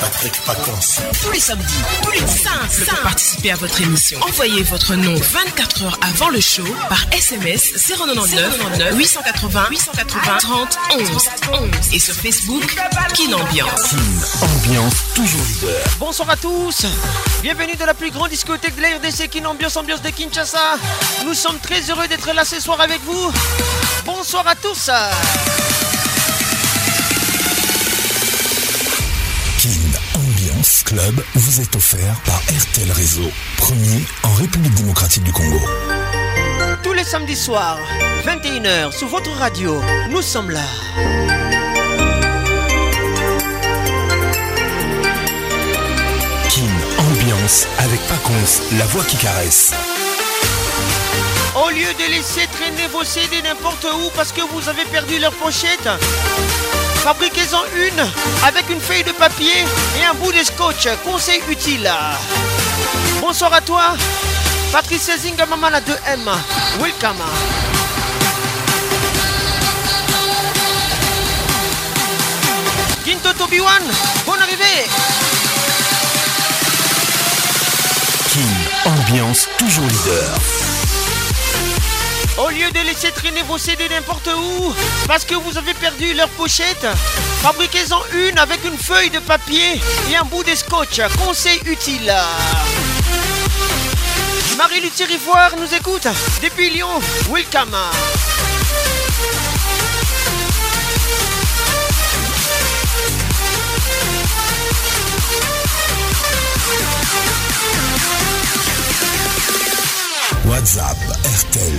[0.00, 4.18] Patrick vacances Tous les samedis, plus de 5, Pour participer à votre émission.
[4.22, 11.08] Envoyez votre nom 24 heures avant le show par SMS 099 880 880 30 11
[11.52, 12.76] 11 et sur Facebook
[13.14, 13.94] Kin Ambiance.
[14.42, 15.80] ambiance toujours leader.
[16.00, 16.86] Bonsoir à tous.
[17.42, 20.76] Bienvenue dans la plus grande discothèque de l'air RDC Kin Ambiance Ambiance de Kinshasa.
[21.24, 23.32] Nous sommes très heureux d'être là ce soir avec vous.
[24.06, 24.90] Bonsoir à tous.
[31.34, 35.58] vous est offert par RTL Réseau, premier en République démocratique du Congo.
[36.82, 37.78] Tous les samedis soirs,
[38.26, 40.60] 21h, sur votre radio, nous sommes là.
[46.50, 49.72] Kin Ambiance avec Paconce, la voix qui caresse.
[51.56, 55.32] Au lieu de laisser traîner vos CD n'importe où parce que vous avez perdu leur
[55.32, 55.88] pochette,
[57.04, 58.00] Fabriquez-en une
[58.46, 59.52] avec une feuille de papier
[60.00, 60.88] et un bout de scotch.
[61.04, 61.92] Conseil utile.
[63.20, 63.94] Bonsoir à toi,
[64.72, 66.30] Patrice Zinga la 2M.
[66.80, 67.22] Welcome.
[73.06, 73.82] Ginto Tobiwan,
[74.24, 74.86] bonne arrivée.
[78.32, 78.54] King,
[78.86, 80.40] ambiance toujours leader.
[82.36, 84.74] Au lieu de laisser traîner vos CD n'importe où,
[85.06, 86.84] parce que vous avez perdu leur pochette,
[87.42, 89.80] fabriquez-en une avec une feuille de papier
[90.10, 91.00] et un bout de scotch.
[91.24, 92.12] Conseil utile.
[94.58, 96.08] Marie-Luthier rivoire nous écoute
[96.42, 97.00] depuis Lyon.
[97.30, 97.76] Welcome.
[110.54, 110.96] WhatsApp
[111.50, 111.72] RTL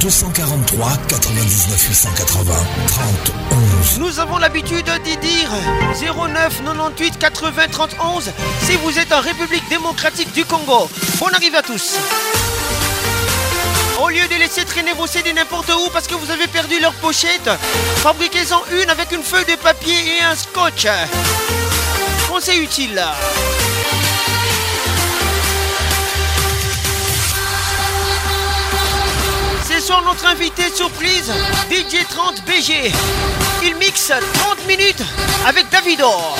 [0.00, 2.54] 00243 243 99 880
[2.86, 5.50] 30 Nous avons l'habitude de dire
[6.16, 8.20] 09 98 80 31
[8.62, 10.88] si vous êtes en République démocratique du Congo.
[11.20, 11.98] on arrive à tous.
[14.02, 16.94] Au lieu de laisser traîner vos CD n'importe où parce que vous avez perdu leur
[16.94, 17.50] pochette,
[17.96, 20.86] fabriquez-en une avec une feuille de papier et un scotch.
[22.30, 23.04] Conseil utile.
[30.04, 31.32] notre invité surprise,
[31.70, 32.92] DJ 30 BG.
[33.64, 34.12] Il mixe
[34.44, 35.02] 30 minutes
[35.46, 36.36] avec Davidor.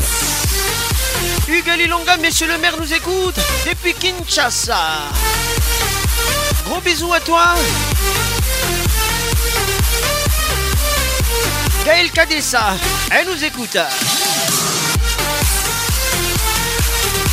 [1.48, 3.36] Hugues Longa, monsieur le maire, nous écoute
[3.68, 4.80] depuis Kinshasa.
[6.68, 7.54] Gros bisous à toi.
[11.84, 12.74] Gaël Kadessa,
[13.10, 13.76] elle nous écoute.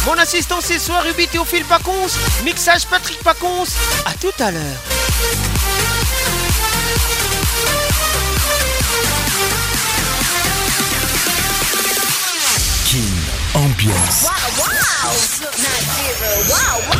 [0.06, 2.08] Mon assistant ce soir, Ruby Théophile Pacons,
[2.44, 3.66] mixage Patrick Pacons,
[4.06, 4.62] à tout à l'heure.
[12.86, 13.06] King
[13.54, 14.24] Ambiance.
[16.50, 17.00] Wow,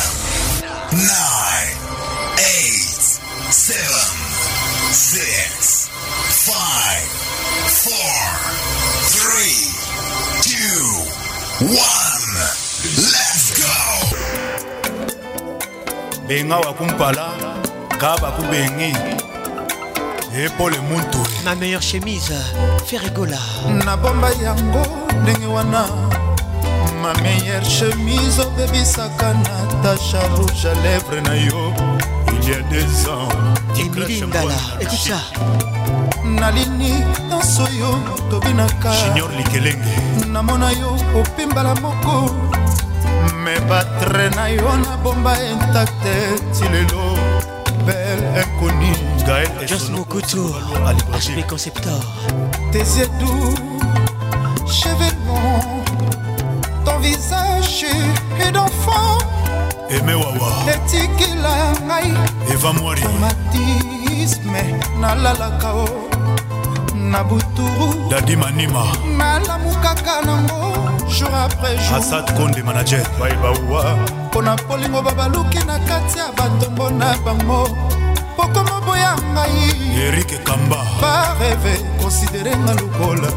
[0.91, 1.77] nine,
[2.35, 2.83] eight,
[3.49, 4.11] seven,
[4.91, 5.87] six,
[6.43, 7.07] five,
[7.81, 8.21] four,
[9.15, 9.59] three,
[10.43, 10.89] two,
[11.65, 12.33] one.
[13.13, 13.79] Let's go.
[16.27, 17.27] benga wakumpala
[17.99, 18.93] ka bakubengi
[20.45, 22.33] epole muntu ma meilleure chemise
[22.85, 23.37] ferigola
[23.85, 24.83] nabomba yango
[25.21, 25.83] ndenge wana
[27.01, 31.73] ma meilleure chemise obebisaka natasha rouge à lèvre na yo
[32.33, 33.27] il y a des ans
[33.79, 35.19] emilingala ekuta
[36.23, 36.93] nalini
[37.29, 37.91] nyonso yo
[38.29, 39.95] tobinaka junior likelenge
[40.31, 42.35] namona yo opimbala moko
[43.43, 46.13] me batre na yo na bomba intakte
[46.53, 47.17] ti lelo
[47.85, 48.91] bel inconi
[49.25, 50.53] gaeljos mokutu
[50.85, 52.01] hp conceptor
[52.71, 53.33] tesiedu
[54.69, 55.81] chevelon
[57.01, 57.85] visage
[58.53, 59.17] d'enfant
[59.89, 61.55] eme wawa etikila
[61.85, 62.13] ngai
[62.53, 64.61] eva mwari traumatisme
[64.99, 66.95] nalalaka o oh.
[66.97, 68.83] na buturu dadi manima
[69.17, 70.61] nalamukaka nango
[71.17, 76.89] jour après jour asad konde manager baibawa mpo na polingo babaluki na kati ya batombo
[76.89, 77.67] na bango
[78.37, 83.27] pokoma boya ngai erike kamba bareve konsidere nga lokola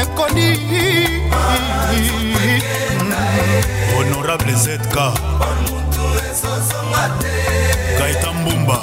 [0.00, 1.21] ekoni
[3.98, 4.94] honorable zk
[7.98, 8.78] kaita mbumba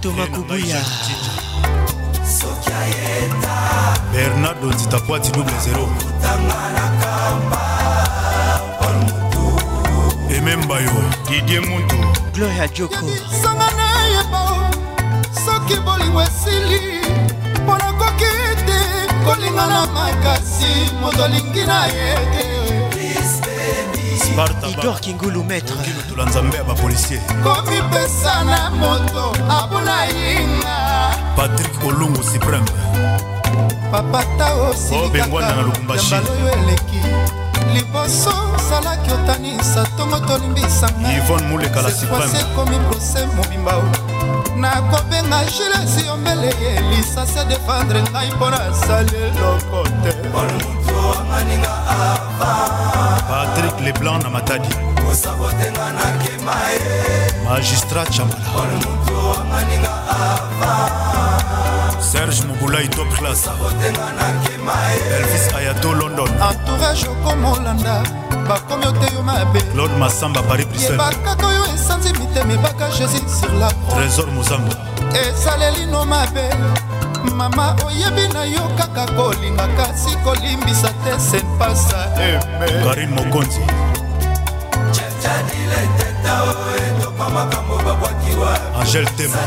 [0.00, 0.80] toma kobuya
[4.12, 5.88] bernardo nzita kwati double zero
[10.36, 10.90] emembayo
[11.30, 11.94] didie mundu
[12.32, 12.96] gloria joko
[15.46, 16.80] soki bolingo esili
[17.62, 18.43] mpo nakoki
[19.24, 22.14] kolinga na makasi moto alingi na ye
[22.92, 30.76] te igor kingulu maîtretula nzambe ya bapolisier komipesa na moto abuna yinga
[31.36, 32.68] patrik kolungu supreme
[33.92, 37.00] papata osilikakabaloyo eleki
[37.74, 43.72] liboso osalaki otanisa tongo tolimbisanga ivone mulekala supreme ekomi prose mobimba
[44.56, 46.50] nakobenga gilesi ombele
[46.96, 50.12] lisasi adefendre ngai mpo nasali eloko te
[53.28, 54.74] patrik leblanc na matadi
[55.06, 56.94] kosabotenga nakema ye
[57.44, 58.70] magistrat chamala
[62.10, 63.50] serge mobulai top classe
[65.16, 72.10] elvis ayato london entourage okomolanda bakomi ote yo mabe claude masamba paris bruxellebakaka oyo esanzi
[72.20, 74.74] mitema ebaka jésus sur la trésor mozango
[75.26, 76.44] esalelino mabe
[77.40, 82.00] mama oyebi na yo kaka kolinga kasi kolimbisa te senpasa
[82.84, 83.60] karin mokonzi
[88.80, 89.38] angel tema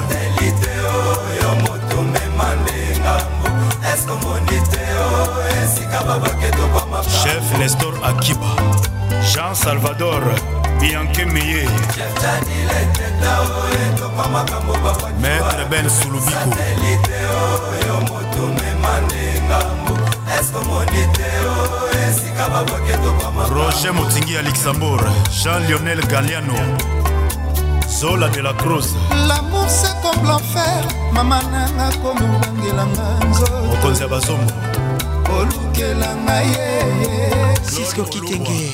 [7.24, 8.54] chef nestor akiba
[9.34, 10.24] jean salvador
[10.80, 11.68] bianke meye
[13.38, 13.50] oh,
[15.22, 16.50] maître ben sulubiko
[17.28, 17.60] oh,
[23.50, 25.06] roger motingi ya luxembourg
[25.44, 26.78] jean lionel galiano
[27.89, 28.95] zola de la crose
[29.28, 34.50] lamour se comme l'enfer mama nanga komi obangelanga nzomokonzi ya bazomo
[35.40, 36.68] olukelanga ye
[37.64, 38.71] sisko kitenge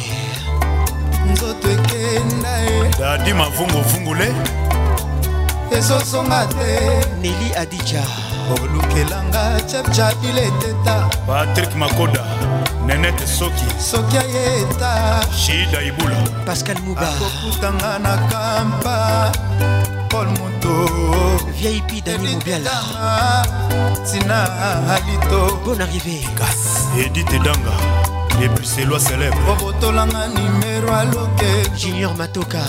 [1.31, 4.29] nzoto ekenda ye dadi mavunguvungule
[5.77, 6.71] ezozonga te
[7.21, 8.03] neli adija
[8.51, 12.23] olukelanga chef jabile teta patrik makoda
[12.85, 14.91] nenete soki soki ayeta
[15.43, 18.99] shida ibula pascal mubaakokutanga na kampa
[20.11, 20.75] paul moto
[21.59, 22.77] vip dani mobiala
[24.07, 24.39] tina
[24.95, 26.63] alito bon arrivé gas
[27.05, 27.75] edite danga
[28.39, 32.63] lepuselwa célèbre obotolanga nimero aloke junior matoka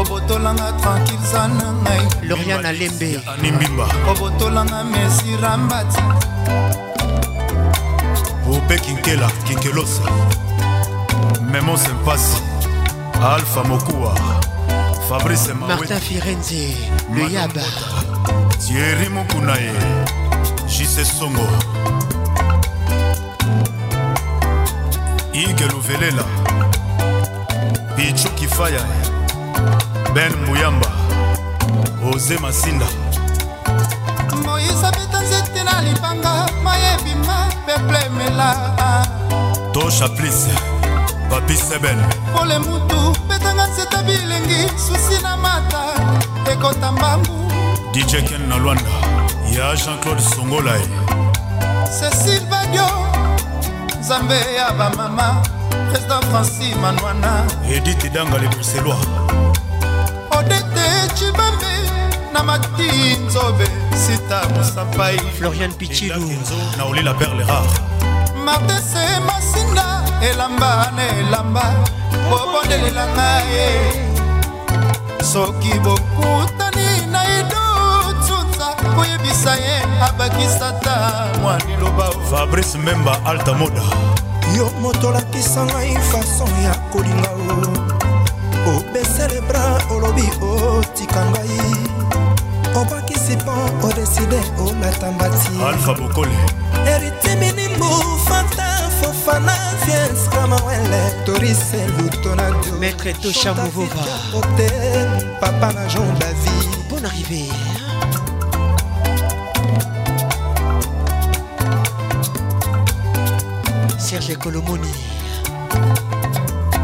[0.00, 6.02] obotolanga tranquille za na ngai lorian alembe nimbimba obotolanga mesira mbati
[8.54, 10.02] ope kinkela kinkelosa
[11.52, 12.40] memos mpasi
[13.34, 14.14] alpha mokuwa
[15.08, 16.76] fabrice martin firenze
[17.14, 17.62] le yaba
[18.66, 19.74] tieri mokuna ye
[20.66, 21.48] jise songo
[25.32, 26.24] ige luvelela
[27.96, 28.80] pichu kifaya
[30.14, 30.86] ben muyamba
[32.14, 32.84] oze masinda
[34.44, 37.36] moyise abeta nzete na libanga mayebima
[37.66, 38.56] peplemela
[39.72, 40.46] to chaplis
[41.30, 41.98] papi seben
[42.36, 42.98] pole mutu
[43.28, 45.82] betanga nzeta bilengi susi na mata
[46.52, 47.50] ekota mbangu
[47.92, 48.90] dijeken na lwanda
[49.56, 50.82] ya jean-claude songolae
[51.98, 52.90] cecil badio
[54.00, 55.40] nzambe ya bamama
[55.70, 59.06] président franci manwana edite danga le bruselois
[62.32, 63.66] na mati nzobe
[64.06, 66.30] sita mosapai florian pichilu
[66.76, 67.74] naolela perle rare
[68.44, 71.62] martese masinga elamba na elamba
[72.30, 73.72] bobondelela ngai
[75.32, 79.76] soki bokutani na idotsutsa koyebisa ye
[80.08, 80.94] abakisata
[81.42, 83.82] mwa liloba fabrice memba alta moda
[84.56, 87.30] yo moto olakisa ngai fason ya kolinga
[88.66, 92.09] o obesele bra olobi otika ngai
[92.74, 93.02] Alpha
[93.82, 95.48] odeside olatambati
[96.88, 97.88] eritiminimu
[98.28, 98.66] fanta
[99.00, 103.54] fofana fiens kamawele torise lutonadio maître tosha
[104.32, 107.48] Hôtel, papa na jon davi bon arrivée
[113.98, 114.92] Serge Colomoni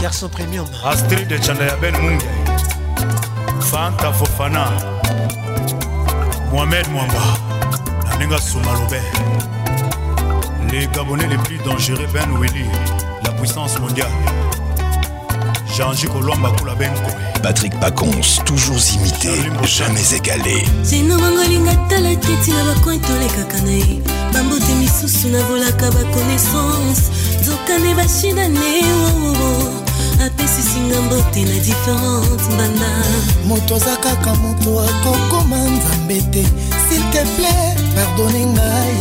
[0.01, 1.37] Garçon premium Astrid de
[1.81, 2.27] Ben Munge
[3.61, 4.69] Fanta Fofana
[6.57, 7.37] mohamed mwamba
[8.09, 9.01] na ndenge asuma lobe
[10.73, 12.65] les gabonais les plus dangereux ben weli
[13.25, 14.15] la puissance mondiale
[15.77, 17.11] jean-ji kolwamba kula benko
[17.43, 19.29] patrick pacons toujours imité
[19.79, 24.01] jamais égalé zenomangolinga tala teti na bakoin tolekaka na ye
[24.33, 27.03] bambote misusu nabolaka baconnaissance
[27.45, 28.73] zokane bashidane
[30.57, 32.89] bosisinga mbote na diferente mbanda
[33.47, 36.45] moto aza kaka moto akokoma nzambe te
[36.89, 37.49] silteple
[37.95, 38.97] pardone ngai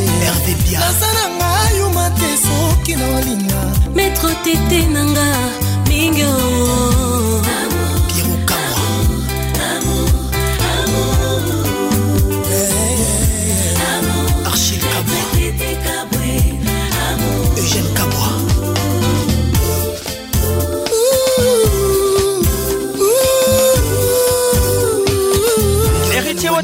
[0.80, 3.62] naza na ngai yuma te soki na olinga
[3.98, 5.28] metro tete na nga
[5.88, 6.30] mingi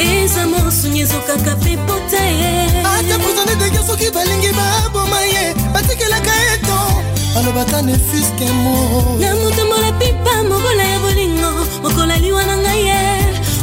[0.00, 2.50] eza morsuni ezokaka mpe pota ye
[2.96, 6.78] ata prisone dege soki balingi baboma ye batikelaka eto
[7.34, 8.76] balobaka nefuske mo
[9.20, 11.50] na motombola pipa mobola ya bolingo
[11.82, 13.00] mokola liwa na ngai ye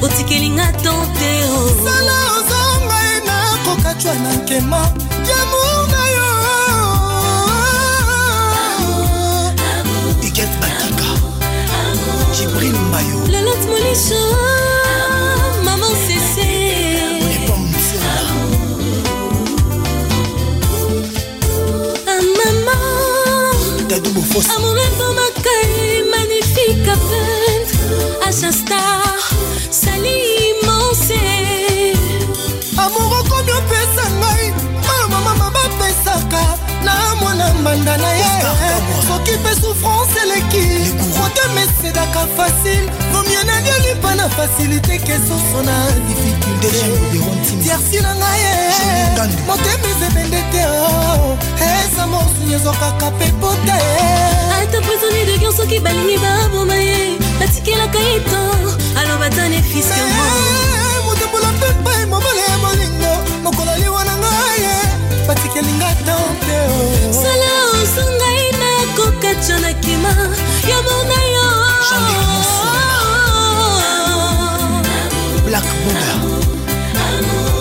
[0.06, 4.82] otikelinga tante o sala ozonga ye nakokatwa na nkema
[5.30, 6.30] yamour na yo
[10.28, 11.10] iket batika
[12.38, 14.28] jibril mbayo lelot molisho
[24.42, 29.27] fost Amoureux pour ma gueule magnifique à peine Așa stai
[37.68, 38.30] banda na ye
[39.08, 40.64] soki mpe souffrance eleki
[41.20, 45.76] motema esedaka facile komia nalieli mpa na facilité kesoso na
[46.08, 48.54] dificultétiersi na ngai ye
[49.48, 51.38] motema ezebende te oh.
[51.56, 54.16] eza eh, mosuny ezokaka mpe pota ye
[54.62, 57.00] ata prisonnier de guerre soki balingi baboma ye
[57.40, 58.40] batikelaka eto
[59.00, 63.07] aloba ta nefiskamoi eh, motembola mpe epai mobala ya molinga
[65.28, 66.56] batikelinga tante
[67.22, 67.50] sala
[67.82, 70.14] osu ngai nakokaca na kima
[70.70, 71.48] yo mona yo
[75.48, 76.14] black boga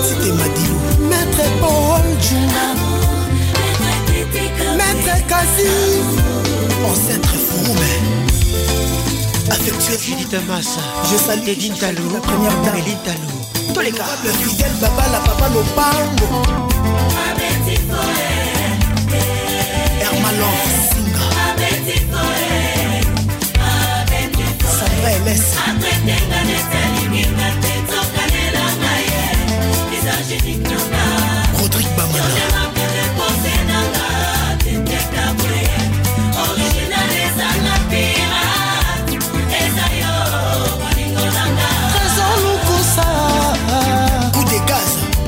[0.07, 0.79] tite madilu
[1.11, 2.65] maître paul juna
[4.81, 5.69] maître kasi
[6.91, 7.91] ancêtre foume
[9.55, 10.79] affectueux Julie masse,
[11.11, 13.31] je salue Tedine Talo la première dame Eline Talo
[13.75, 16.43] tous les le fidèles papa, la papa lopango
[31.59, 32.25] rodrigue bamana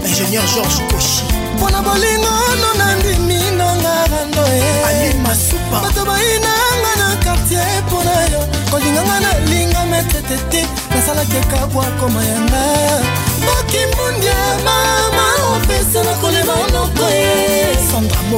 [0.06, 1.22] ingénieur georges koshi
[1.56, 2.47] mpona bolingo
[11.18, 12.66] nasalakeka bwakoma yanga
[13.44, 17.66] mokimbundia mama opesa na kolema loko ye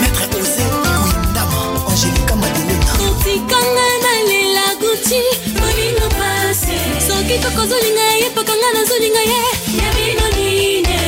[0.00, 1.58] maître ose kuindama
[1.90, 5.22] angelika madelena otikanga nalela guti
[5.58, 9.40] molingo pase soki koko ozolinga ye pakanga nazolinga ye
[9.80, 10.98] ya binoline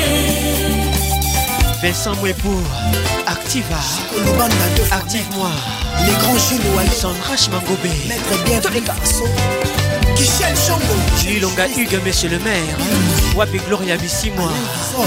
[1.83, 2.50] vincent mwepo
[3.26, 3.81] activa
[5.00, 5.50] active moi
[6.07, 9.25] les grands jules wale sandrache mangobé maître bien toleka so
[10.18, 10.94] Michel Chambo
[11.28, 12.76] Ilonga Hugues, monsieur le maire
[13.36, 14.49] Wapi Gloria Bissimoa
[14.99, 15.04] oh,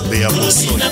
[0.10, 0.86] beya mosolo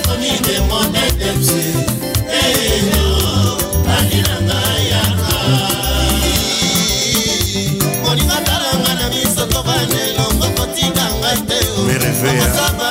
[11.86, 12.81] merevea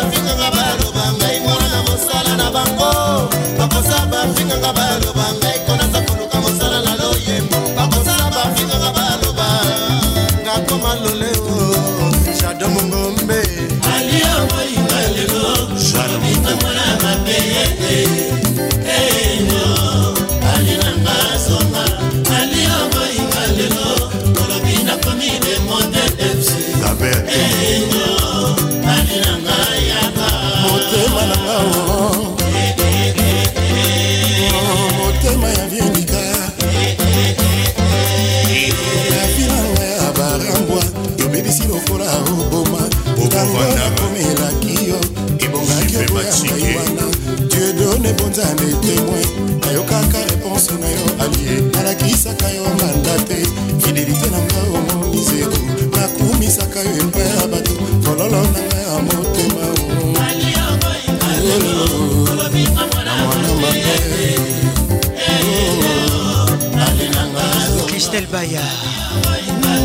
[68.31, 68.61] Baya.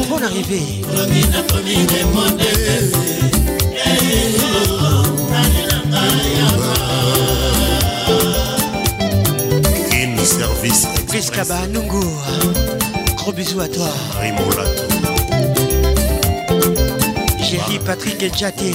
[0.09, 0.61] Bonne arrivée.
[9.90, 11.30] Kim Service express...
[11.30, 12.04] Kaba Nungu.
[13.16, 13.88] Gros bisous à toi.
[17.42, 18.74] Jerry Patrick et Jadé.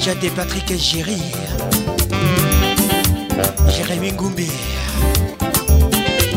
[0.00, 1.20] Jadé Patrick et Jerry.
[3.68, 4.48] Jérémy Ngoumbi.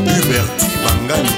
[0.04, 0.48] Hubert
[0.84, 1.30] Bangani.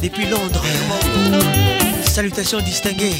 [0.00, 0.62] depuis Londres.
[2.06, 3.16] Salutations distinguées.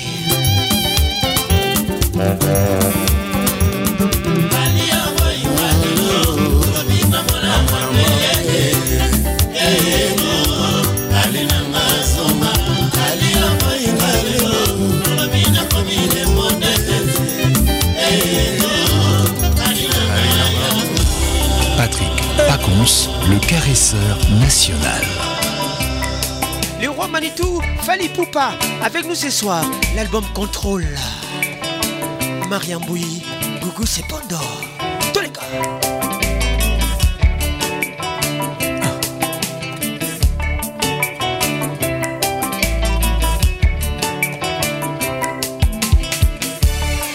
[21.76, 25.04] Patrick Pacons, le caresseur national
[26.84, 28.52] le roi Manitou, Fali Poupa,
[28.84, 29.64] avec nous ce soir,
[29.96, 30.84] l'album Contrôle.
[32.50, 33.22] Mariam Bouy,
[33.62, 34.36] Gougou Sepondo,
[35.14, 35.40] tous les gars.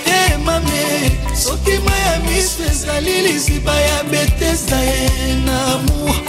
[0.07, 6.28] Eh, soki ma ya miso ezali liziba ya betesda ye na amour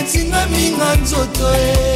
[0.00, 1.46] etingaminga nzoto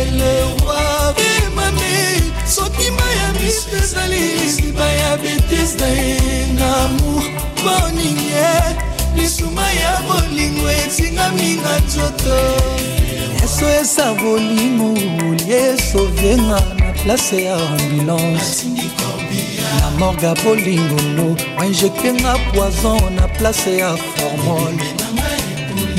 [0.02, 2.22] eleroi emami eh,
[2.56, 6.18] soki ma ya miso ezali lisiba ya betese na ye
[6.58, 7.24] na amour
[7.64, 8.76] boninge eh,
[9.16, 12.36] lisuma ya bolingo etingaminga nzoto
[13.40, 14.90] yeso esa bolingo
[15.42, 18.66] liesovenga na place ya ambulance
[19.80, 24.99] na morga bolingono ainjektenga poison na place ya formole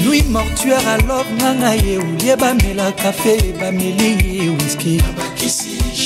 [0.04, 5.00] nui mortuaire alor nanga ye olie bamela kafe bameli wiski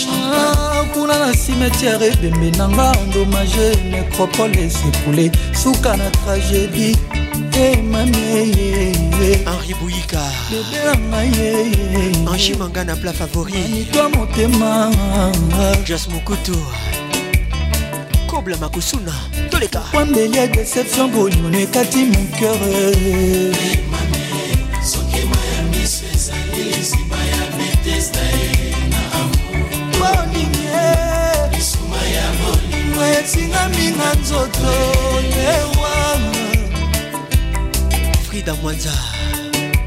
[0.09, 5.31] ah, kuna na cimetiare ebembe eh, nanga endomage necropole esekule
[5.61, 6.95] suka na tragédie
[7.53, 8.93] eh, eh,
[9.45, 10.19] henri bouyika
[12.33, 14.91] angi manga na pla favorimanitwa motema
[15.87, 16.57] jas mokutu
[18.27, 19.13] kobla makosuna
[19.55, 22.57] toleka wambeli ya deception bolimono ekati monkeur
[33.19, 34.71] etingami na nzoto
[35.47, 36.33] ewana
[38.29, 38.91] frida mwanza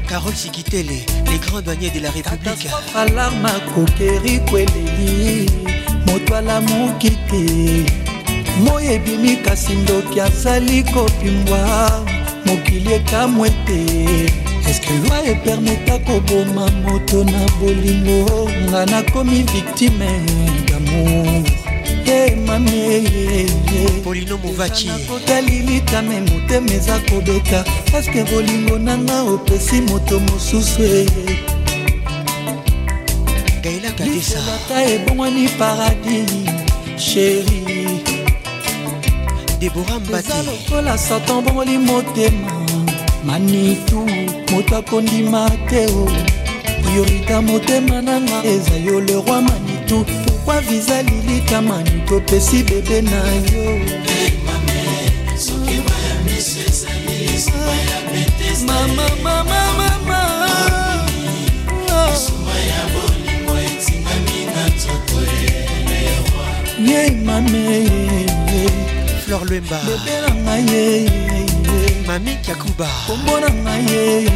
[0.09, 5.49] carole sikitele les grands douaniers de la république alarme akokeri kweleli
[6.05, 8.08] moto alamuki te
[8.59, 12.05] moi ebimi kasi ndoki azali kopimbwa
[12.45, 13.83] mokili ekamwe te
[14.69, 20.09] eske lwa epermeta koboma moto na bolingo nga nakomi victime
[20.69, 21.43] damour
[24.03, 27.63] polino movaciakotali litame motema eza kobeta
[27.99, 31.05] eske bolingo nanga opesi moto mosusu e?
[33.63, 36.29] gailakatesa ata ebongwani paradis
[36.97, 37.58] sheri
[39.59, 42.47] debora mbate lokola satan bongoli motema
[43.23, 43.99] manitu
[44.51, 46.07] moto akondima te o
[46.83, 50.05] priorita motema nanga eza yo le roi manitu
[50.45, 53.19] pourkui viza lilika manitu opesi bebe na
[53.51, 53.79] yo
[58.65, 60.19] mama mama mama
[66.87, 67.89] ye mame
[69.29, 71.05] fleur lemba bebe na ngai
[72.07, 74.27] mami kakuba kombo na ngai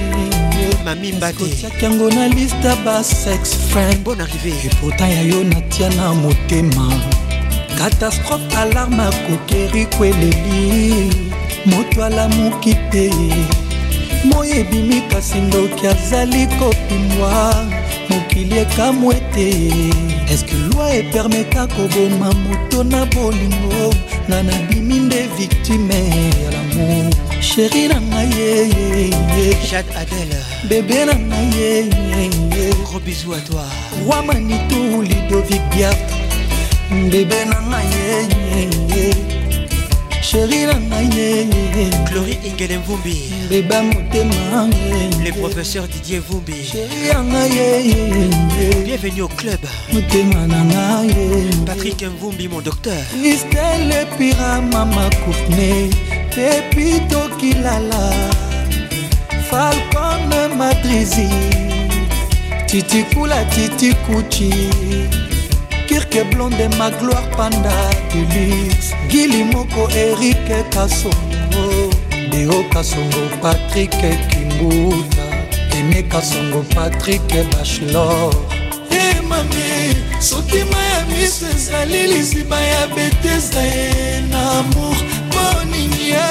[0.85, 6.13] mami mbateotiaki yango na liste ba sex friend bon arrivé epota ya yo natia na
[6.13, 6.85] motema
[7.77, 11.09] katastrophe alarme akokeri kweleli
[11.71, 13.03] moto alamuki te
[14.29, 17.33] moyebimi kasi ndoki azali kopimwa
[18.09, 19.47] mokili ekamw ete
[20.33, 23.91] eske lwa epermeta koboma moto na bolingo
[24.27, 26.01] nga nabimi nde victime
[26.43, 27.13] ya lamour
[27.49, 30.37] sheri na ngai yeyeyeshad adele
[30.69, 33.67] bebe na ngai yeyeye gros bisou à toi
[34.07, 36.01] wamanitu lidovic biart
[37.11, 39.42] bebe na ngai yeyeye
[40.23, 43.15] sheri na ngai nene clori ingele mvumbi
[43.51, 44.61] reba motema
[45.23, 47.93] le professeur didier vumbi sheri ya ngai
[48.85, 49.59] bienvenu au club
[49.93, 51.13] motema na ngai
[51.67, 55.71] patrik mvumbi mon docteur kristel epira mama courtne
[56.35, 58.01] pepitokilala
[59.49, 61.27] falcone madrizi
[62.69, 64.49] titikula titikuchi
[65.93, 67.73] kirke blonde magloire panda
[68.19, 71.65] elix gili moko erike kasongo
[72.31, 73.91] deo kasongo patrik
[74.31, 75.27] kimbuta
[75.77, 78.33] eme kasongo patrik bachelor
[79.03, 79.69] emami
[80.29, 83.91] sotima ya miso ezali liziba ya betesa ye
[84.31, 84.95] na amour
[85.27, 86.27] mpo nini ye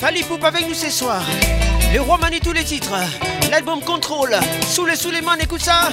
[0.10, 1.22] Allez Poupe avec nous ce soir.
[1.94, 2.98] Le roi et tous les titres.
[3.52, 4.36] L'album Contrôle.
[4.68, 5.92] Sous les sous les mains, écoute ça.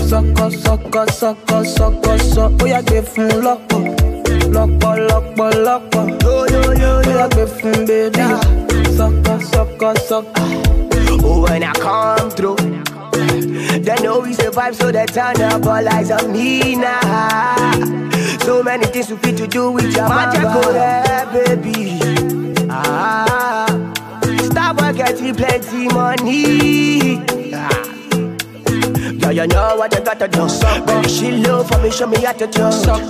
[0.07, 3.95] suck up suck up suck up suck up suck up oh yeah give me love
[4.54, 8.24] lọ́pọ̀ lọ́pọ̀ lọ́pọ̀ lọ́pọ̀ gbé fún bèbí
[8.96, 10.46] sọ́kọ́ sọ́kọ́ sọ́kọ́.
[11.28, 12.59] Oh, when I come through,
[13.87, 17.85] they know we survive, so they turn up all eyes on me now.
[18.46, 20.32] So many things we fit to do with your mama.
[20.32, 20.70] Magic for
[21.35, 21.98] baby.
[22.70, 23.66] Ah,
[24.48, 27.52] stop working, plenty money.
[27.54, 27.95] Ah.
[29.26, 30.46] So you know what you gotta do.
[30.86, 32.70] Baby, she love for me, show me how to do.
[32.70, 33.02] Suck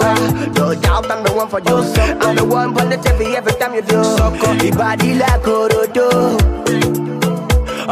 [0.57, 1.75] no doubt I'm the one for you.
[2.23, 4.03] I'm the one for the TV every time you do.
[4.03, 6.37] Suck Your body like Orodo.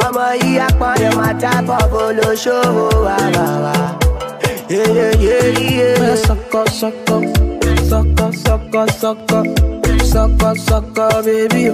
[0.04, 3.74] ọmọ yìí apọ̀dé máa tábọ̀ bolóṣòwò wà wà wà.
[4.76, 5.88] Yéyéyéyé.
[6.26, 7.20] sucker sucker
[7.90, 9.44] sucker sucker sucker
[10.12, 11.64] sucker sọkọ bébí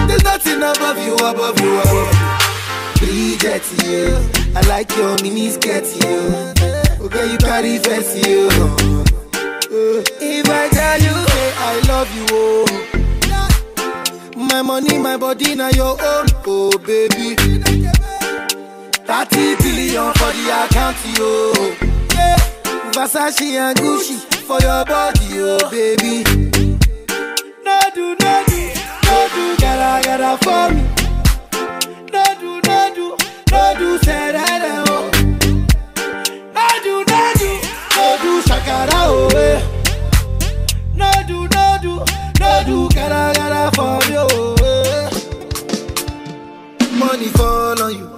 [0.07, 2.37] There's nothing above you, above you, above you.
[2.99, 4.17] Bridget, you.
[4.55, 6.35] I like your mini skirt, you.
[7.05, 8.49] Okay, you carry fancy, you.
[10.21, 12.67] If I tell you, hey, I love you, oh.
[14.37, 17.35] My money, my body, now your own, oh baby.
[19.09, 21.25] 30 billion for the account, yo.
[22.13, 22.37] Yeah.
[22.93, 26.23] Versace and Gucci for your body, oh baby.
[27.65, 28.61] No do, no do,
[29.07, 30.83] no do, gotta, gotta for me.
[32.13, 33.07] No do, no do,
[33.51, 35.01] no do, said I know.
[36.53, 37.53] No do, no do,
[37.97, 39.59] no do, shakara, oh, eh.
[40.95, 41.95] No do, no do,
[42.41, 44.65] no do, gotta, gotta for me, oh,
[46.77, 46.87] eh.
[46.99, 48.18] Money fall on you.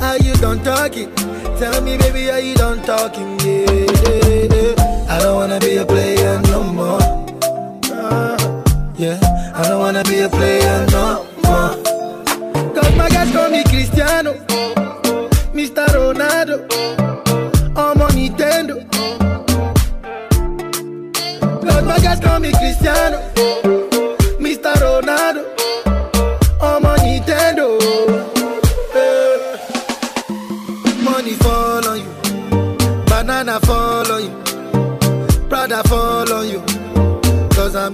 [0.00, 1.14] How you done talking?
[1.58, 3.38] Tell me, baby, how you done talking?
[3.40, 3.70] Yeah,
[4.50, 4.74] yeah,
[5.14, 7.00] I don't wanna be a player no more.
[8.96, 9.18] Yeah,
[9.54, 11.76] I don't wanna be a player no more.
[12.74, 14.32] Cause my guys call me Cristiano,
[15.52, 15.84] Mr.
[15.92, 16.56] Ronaldo,
[17.76, 18.76] I'm on Nintendo.
[21.62, 23.68] Cause my guys call me Cristiano.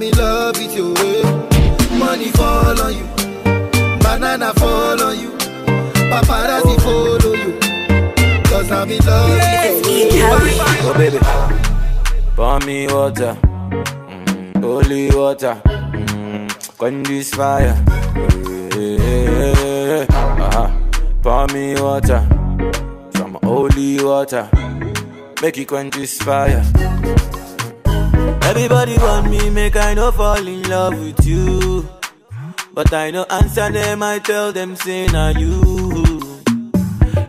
[0.06, 0.94] in love with you.
[0.94, 1.22] Eh?
[1.98, 3.06] Money fall on you,
[4.02, 5.30] banana fall on you,
[6.10, 7.50] paparazzi follow you.
[8.44, 10.22] Cause I'm in love yes, with you.
[10.24, 11.18] Oh baby,
[12.36, 17.74] pour me water, mm, holy water, mm, this fire.
[18.76, 20.70] Yeah, uh-huh.
[21.22, 22.20] Pour me water,
[23.16, 24.48] some holy water,
[25.42, 26.62] make it quench this fire.
[28.46, 31.86] Everybody want me, make I no fall in love with you.
[32.72, 36.20] But I no answer them, I tell them, say, nah, you.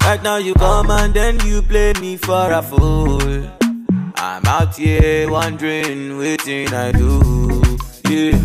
[0.01, 3.19] Right now you come and then you play me for a fool.
[4.15, 7.63] I'm out here wondering, waiting I do.
[8.07, 8.37] Yeah,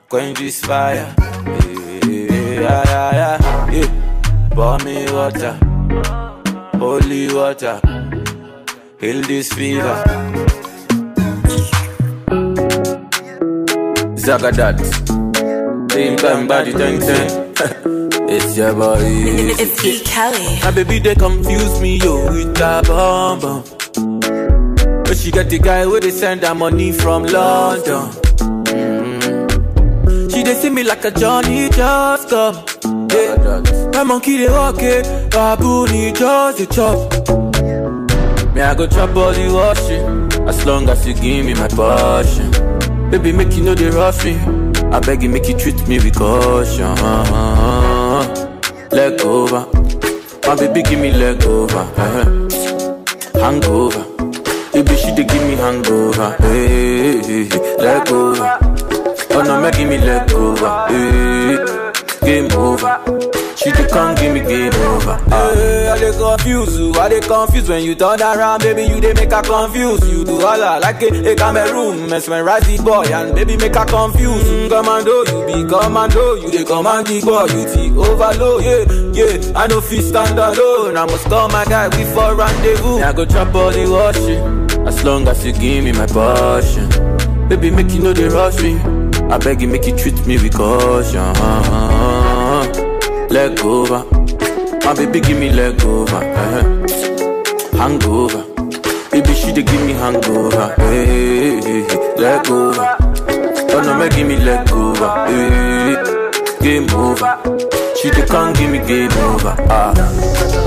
[0.09, 1.15] quench this fire.
[1.17, 1.69] Yeah,
[2.05, 3.71] yeah, yeah, yeah.
[3.71, 4.49] yeah.
[4.51, 5.57] Pour me water.
[6.79, 7.81] Holy water,
[9.01, 9.97] heal this fever.
[14.25, 14.79] Zagadat,
[15.93, 17.47] same time body ten ten.
[18.29, 18.97] It's your boy.
[19.05, 20.01] It's E.
[20.05, 20.59] Kelly.
[20.63, 23.63] My baby, they confuse me, yo, with that bomb bomb.
[25.05, 28.11] But she got the guy where they send her money from London.
[28.67, 30.31] Mm -hmm.
[30.31, 33.06] She they see me like a Johnny just come.
[33.95, 37.15] Maman qui les rocké, it, pour ni just the chop.
[38.55, 42.51] Me I go chop all the rush as long as you give me my passion.
[43.11, 44.39] Baby, make you know the rough me.
[44.93, 46.95] I beg you, make you treat me with caution.
[48.93, 49.67] Leg over,
[50.47, 51.87] my baby, give me leg over.
[51.97, 53.41] Eh, eh.
[53.41, 54.05] Hangover,
[54.75, 56.37] baby, she dey give me hangover.
[56.41, 57.77] Hey, eh, hey, hey.
[57.79, 58.59] Leg over,
[59.33, 60.87] oh no, make give me leg over.
[60.89, 61.26] Hey
[62.27, 62.93] game over.
[63.57, 65.17] She dey come give me game over.
[65.31, 69.01] Hey, eh, I dey confuse you, I dey confuse when you turn around, baby you
[69.01, 70.25] dey make her confuse you.
[70.25, 74.43] Do all I like a, a Cameroon, mesmerize the boy and baby make her confuse.
[74.51, 78.65] Mm, commando, oh, you be commando, oh, you dey command the boy, you see overload.
[78.67, 78.83] Yeah,
[79.25, 82.99] yeah, I no fit stand alone, I must call my guy before rendezvous.
[82.99, 86.89] I go trap all the washing, as long as you give me my passion,
[87.49, 89.06] Baby make you know they rush me.
[89.29, 91.21] I beg you, make you treat me with caution.
[93.29, 94.05] Leg over.
[94.85, 95.85] My baby, give me leg eh.
[95.85, 96.21] over.
[97.77, 98.45] Hangover.
[99.11, 100.73] Baby, she dey give me hangover.
[100.77, 101.61] Hey,
[102.17, 102.83] Leg over.
[102.83, 103.73] Eh.
[103.75, 105.11] Oh no, me give me leg over.
[105.29, 106.31] Eh.
[106.63, 107.37] Game over.
[108.01, 109.57] She dey come give me game over.
[109.69, 110.66] Ah.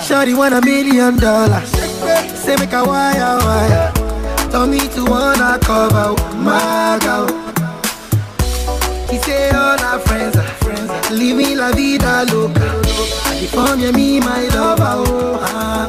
[0.00, 1.68] Shorty want a million dollars.
[2.32, 3.92] Say make a wire wire.
[4.50, 7.26] Tell me to wanna cover my girl.
[9.10, 10.88] He say all our friends are friends.
[10.88, 12.80] Are living la vida loca.
[13.34, 15.04] They for me, my lover.
[15.04, 15.86] Oh, ah.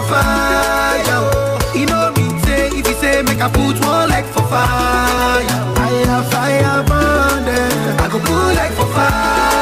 [0.08, 1.24] fire.
[1.76, 5.44] You know me say if you say make a put one leg for fire.
[5.76, 7.44] Fire, fire, burn
[8.02, 9.57] I go put leg for fire.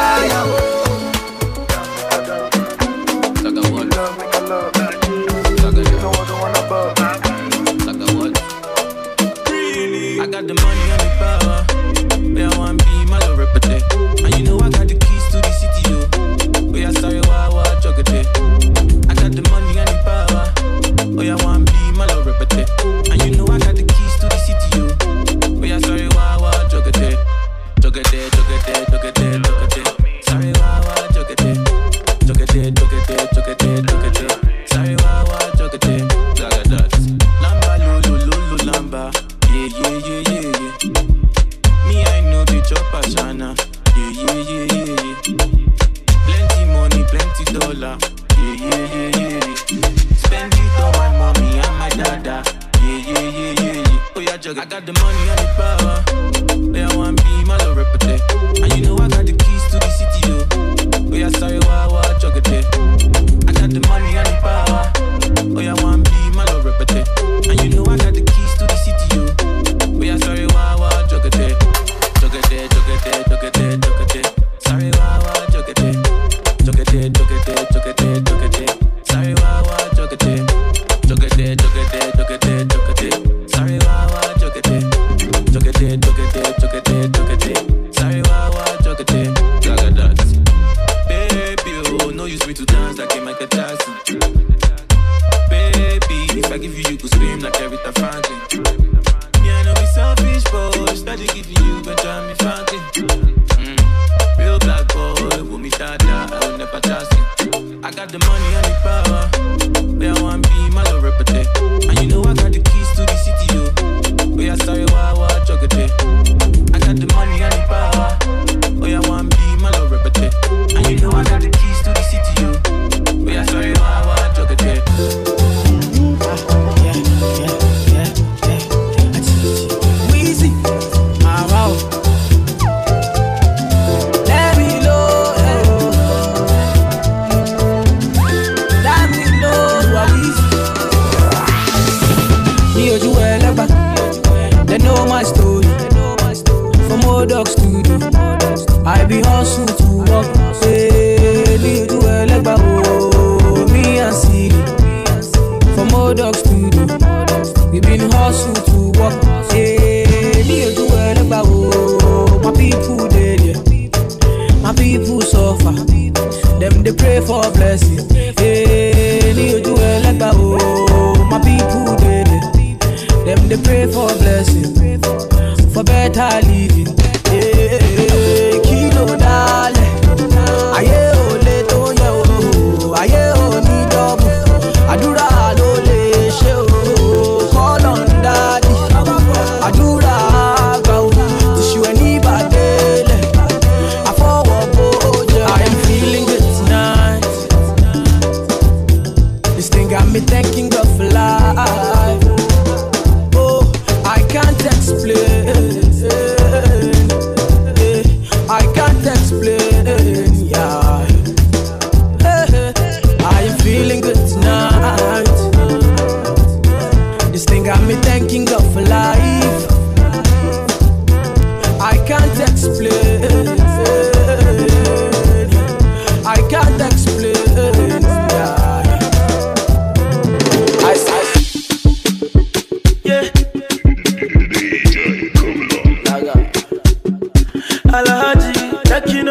[237.96, 238.52] Alhaji,
[238.84, 239.26] taking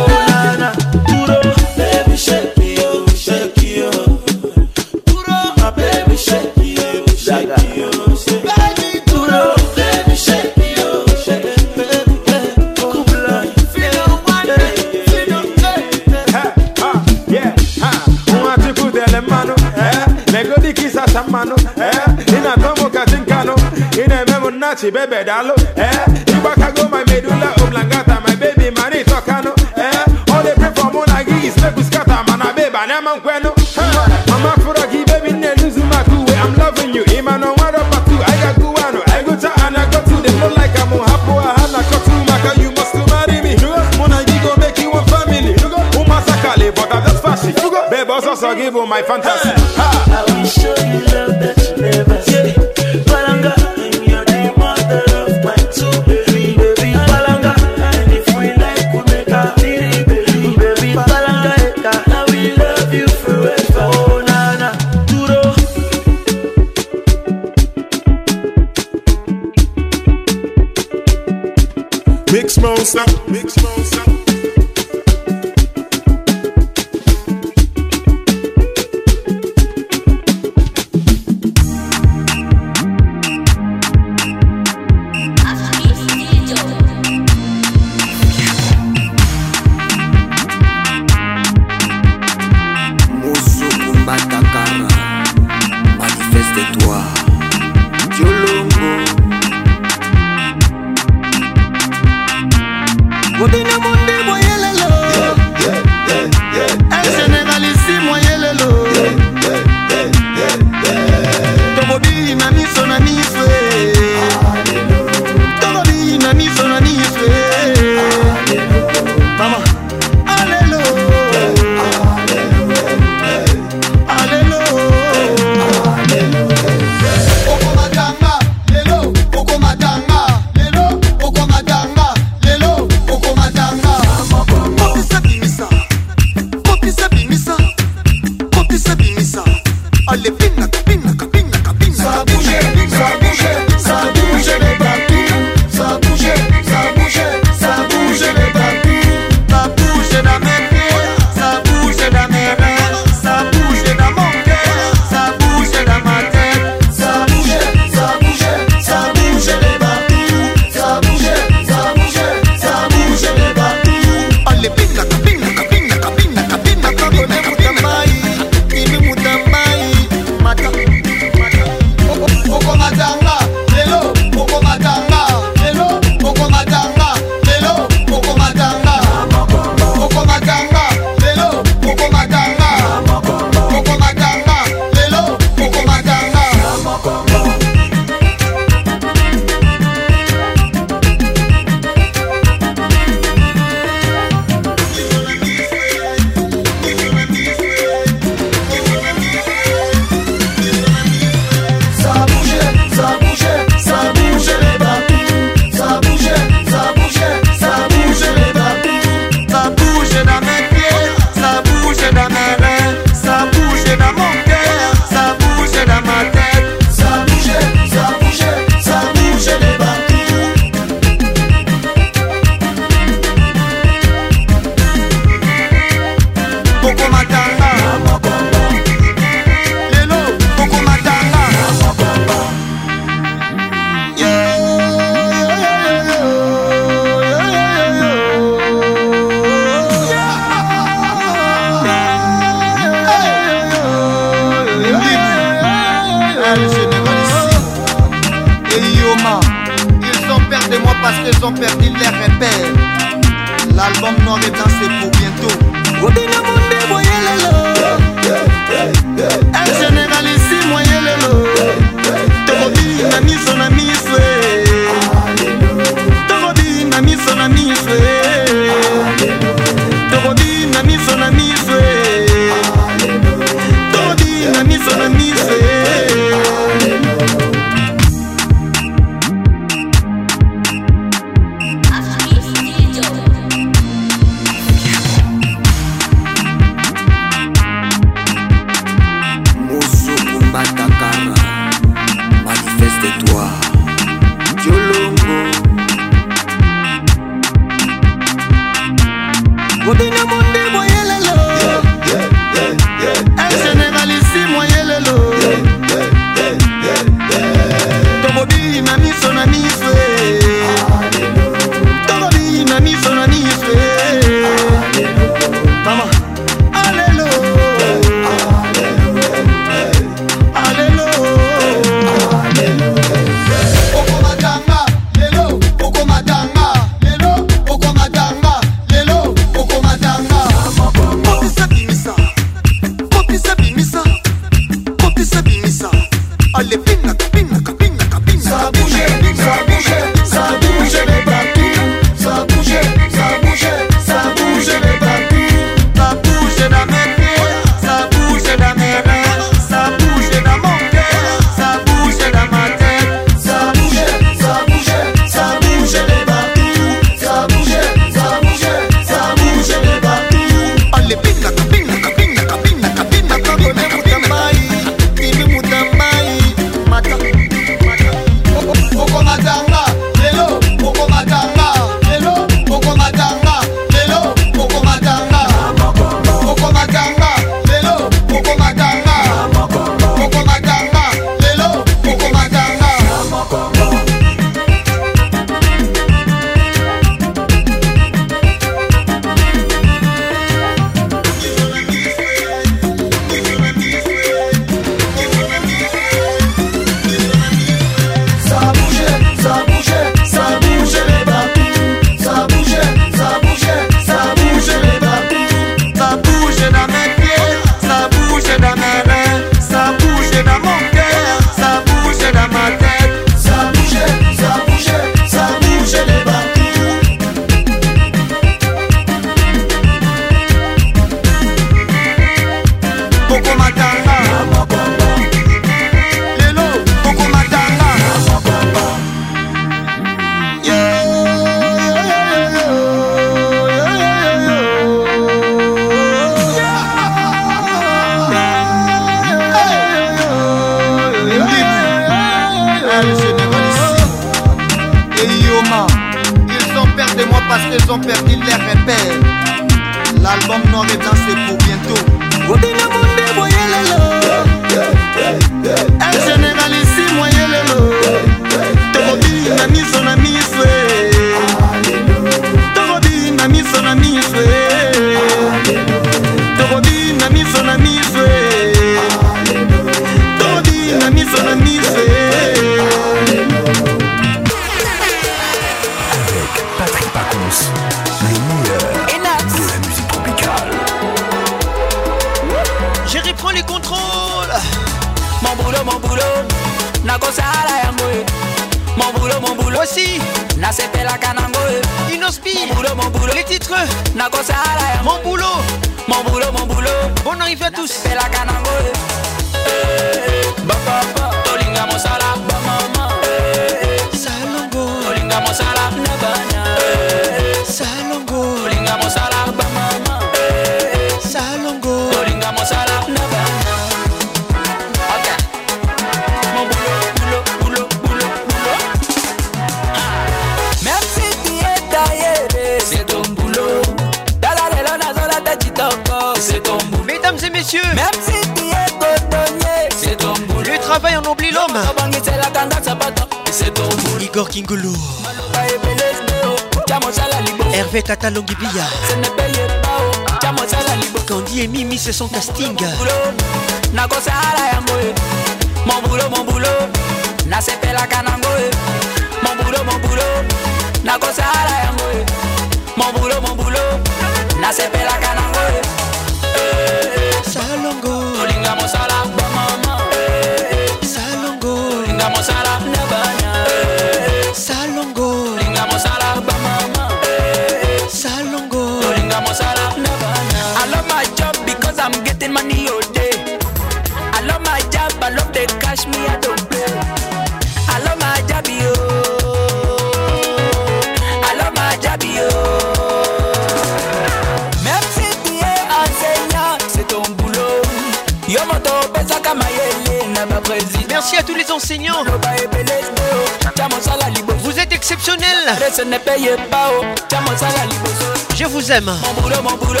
[598.56, 599.04] Je vous aime.
[599.22, 600.00] Mon boulot, mon boulot.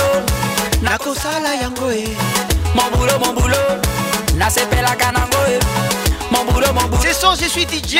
[0.80, 2.04] Nakosala yangoe.
[2.74, 4.38] Mon boulot, mon boulot.
[4.42, 5.58] la kanangoe.
[6.30, 7.02] Mon boulot, mon boulot.
[7.02, 7.96] C'est son, je suis DJ.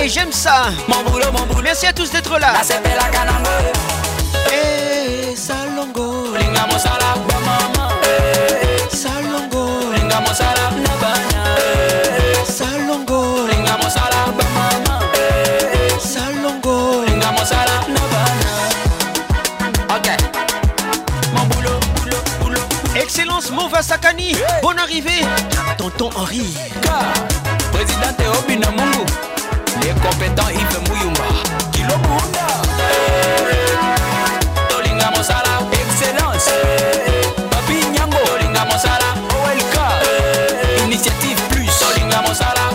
[0.00, 0.66] Et j'aime ça.
[0.86, 1.62] Mon boulot, mon boulot.
[1.64, 2.52] Merci à tous d'être là.
[2.62, 3.99] la kanangoe.
[24.90, 25.20] arrivé
[25.78, 26.44] Tonton Henri
[27.72, 29.06] président Obina Mungu
[29.82, 31.22] Les compétents Yves Mouyumba
[31.70, 32.46] Kilo Bunda
[34.68, 36.50] Tolinga Mosala Excellence
[37.50, 39.14] Papi Nyango Tolinga Mosala
[40.84, 42.70] Initiative Plus Tolinga Mosala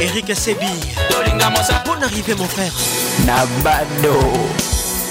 [0.00, 2.72] Eric Sebi Tolinga Mosala arrivé mon frère
[3.26, 4.18] Nabado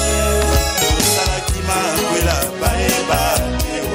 [0.98, 3.24] osalaki makwela bayeba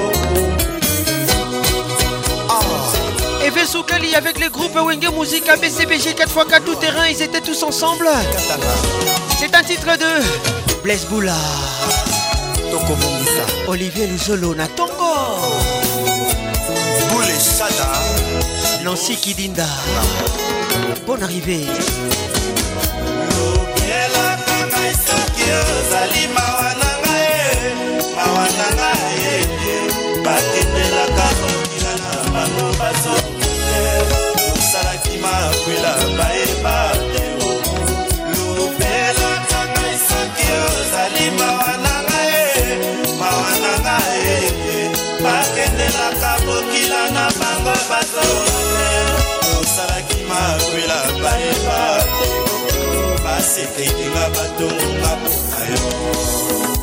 [0.03, 2.49] oh.
[2.49, 2.61] ah.
[3.55, 8.07] te sukali avec groupe Wenge Musica, BCBG, 4x4 tout terrain, ils étaient tous ensemble.
[9.37, 11.35] C'est un titre de Blaise Boula.
[13.67, 15.15] Olivier Luzolo Natongo.
[17.11, 17.91] Boule Sada.
[18.83, 19.67] Nancy Kidinda.
[21.05, 21.65] Bonne arrivée.
[49.59, 51.79] osalaki makwela bayeba
[53.25, 56.74] basekekinga batonga mpoka yo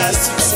[0.00, 0.47] Yes.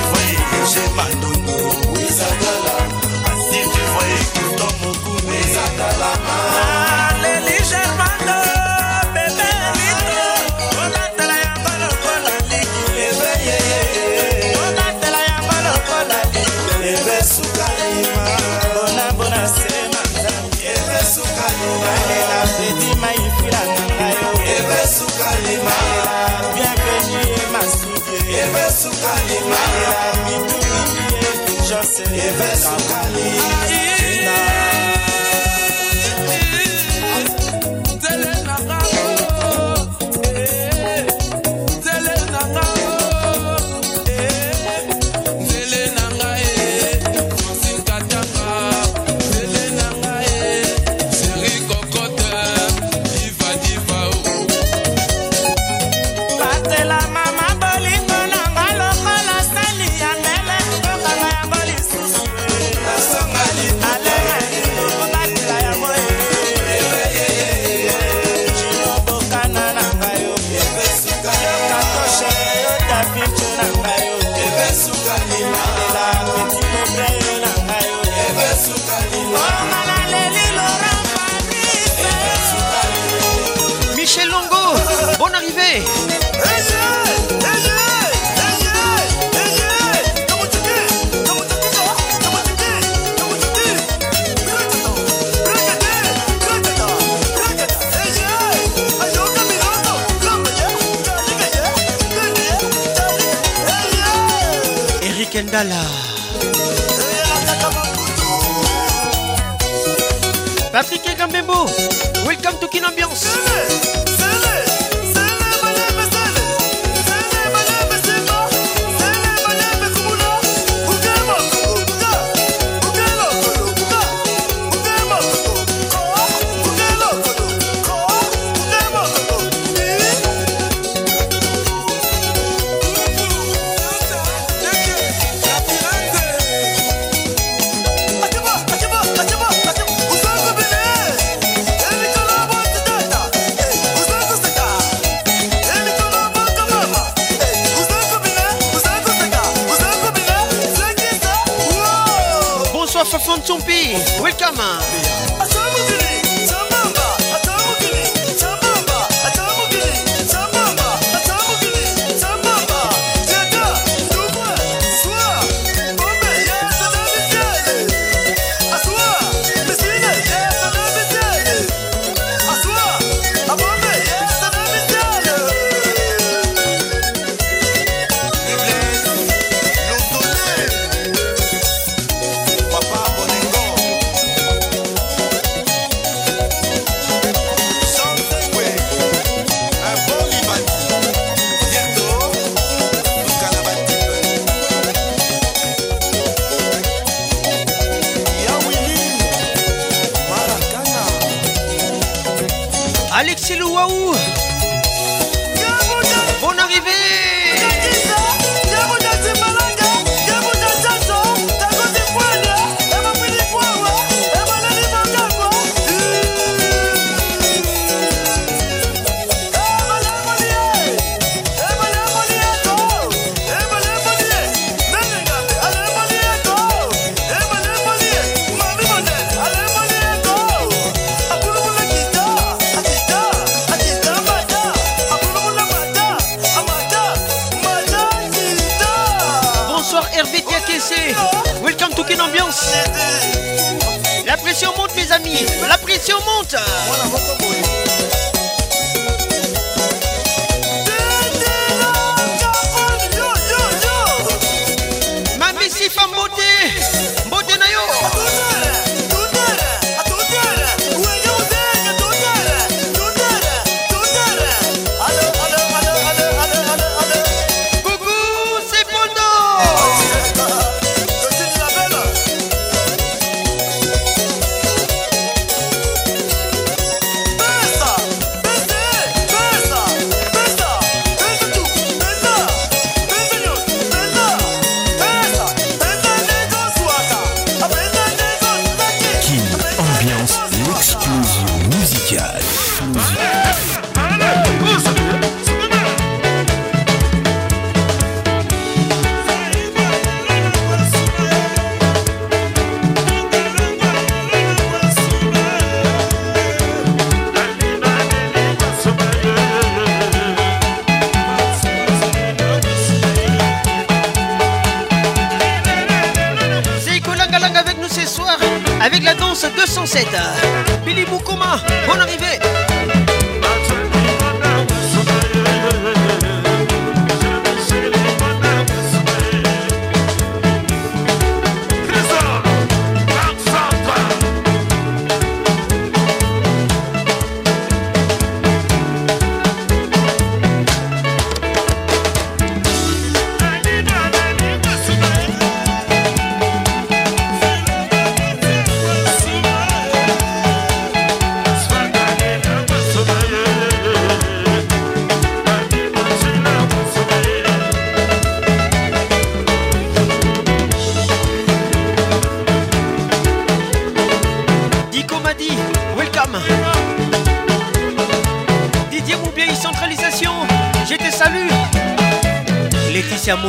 [112.96, 113.74] 变示。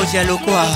[0.07, 0.67] rosia lokwa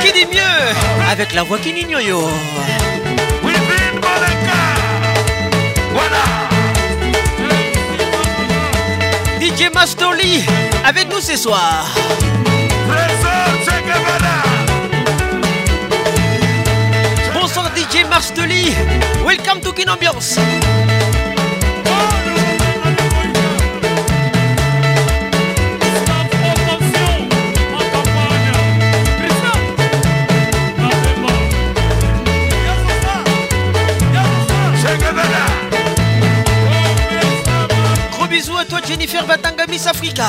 [0.00, 2.28] Qui dit mieux Avec la voix qui yo
[9.40, 10.46] DJ Mastoli
[10.82, 11.90] avec nous ce soir.
[17.34, 18.74] Bonsoir DJ Mastoli,
[19.26, 19.92] welcome to Kin
[38.34, 40.24] bisous à toi Jennifer Batanga Miss Africa.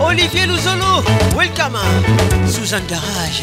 [0.00, 1.02] Olivier Luzolo,
[1.36, 1.76] welcome.
[2.46, 3.42] Suzanne Garage.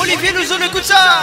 [0.00, 1.20] Olivier nous on écoute ça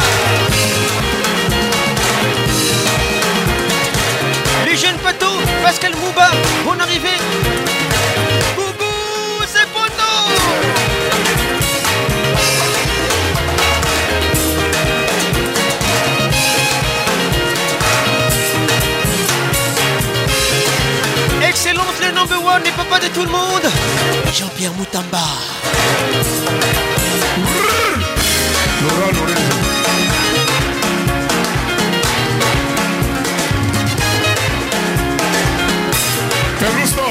[4.66, 5.28] Les jeunes patos,
[5.64, 6.32] Pascal Mouba,
[6.64, 7.10] bon arrivée
[22.30, 23.64] number one, les papas de tout le monde.
[24.34, 25.20] Jean-Pierre Moutamba.
[28.82, 29.58] Laura Lorenzo.
[36.60, 37.08] Caruso.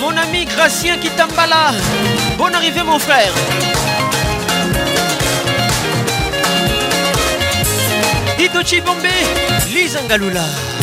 [0.00, 1.72] Mon ami Gracien Kitambala,
[2.38, 3.32] bonne arrivée mon frère.
[8.38, 9.24] Ikochi Bombay,
[9.74, 10.77] Lisa Ngalula.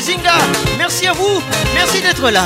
[0.00, 0.32] Zinga.
[0.78, 1.42] Merci à vous.
[1.74, 2.44] Merci d'être là.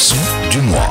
[0.00, 0.90] chanson du mois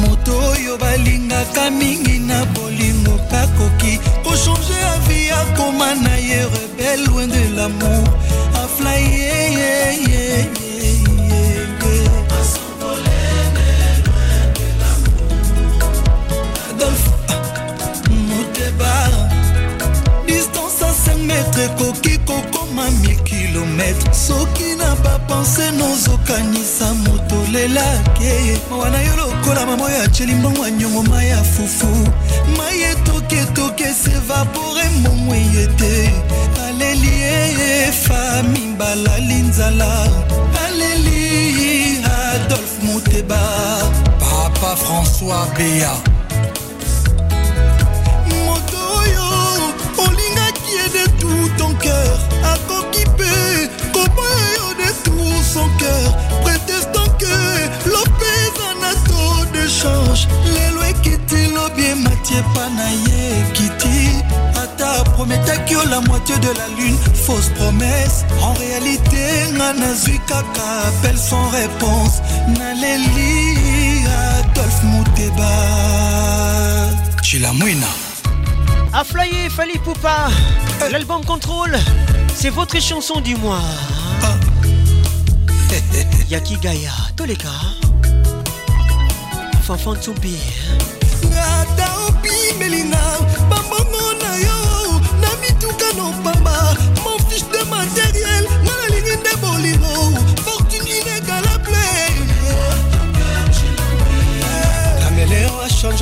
[0.00, 7.56] moto oyo balingaka mingi na bolingo kakoki ochange avi akoma na ye rebel loin de
[7.56, 8.18] lamour
[23.78, 31.02] km soki na bapense nozokanisa moto lelake wana yo lokola mamo ya aceli mbongo anyongo
[31.02, 31.86] mai ya fufu
[32.56, 36.10] mai etoketoke sevapore mbongo eye te
[36.68, 40.08] aleli eyefa mibalali nzala
[40.66, 41.98] aleli
[42.34, 43.38] adolphe moteba
[44.20, 46.17] papa françois bea
[60.44, 61.48] qui lelo ekiti
[62.02, 64.10] matière pas naïve na ye ekiti
[64.62, 70.68] ata prometaki yo la moitié de la lune fausse promesse en réalité nga nazwi kaka
[70.88, 72.20] Appelle sans réponse
[72.58, 74.04] naleli
[74.42, 75.48] adolphe muteba
[77.22, 77.86] chilamwina
[78.92, 80.28] aflaye fali poupa
[80.86, 80.90] eh.
[80.92, 81.78] l'album contrôle
[82.34, 83.62] c'est votre chanson du mois
[84.22, 84.34] ah.
[87.26, 87.48] les cas.
[89.68, 90.97] for fun to be.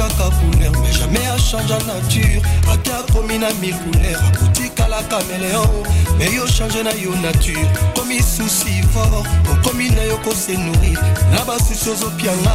[0.00, 2.42] akanzaka couleur mais jamais achangea nature
[2.72, 5.86] ake akomi na micouleur akotikalaka meleo
[6.18, 10.98] me yo change na yo nature komi susi fort okomi na yo kose nourrir
[11.30, 12.50] na basusi ozopianga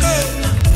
[0.00, 0.35] hey.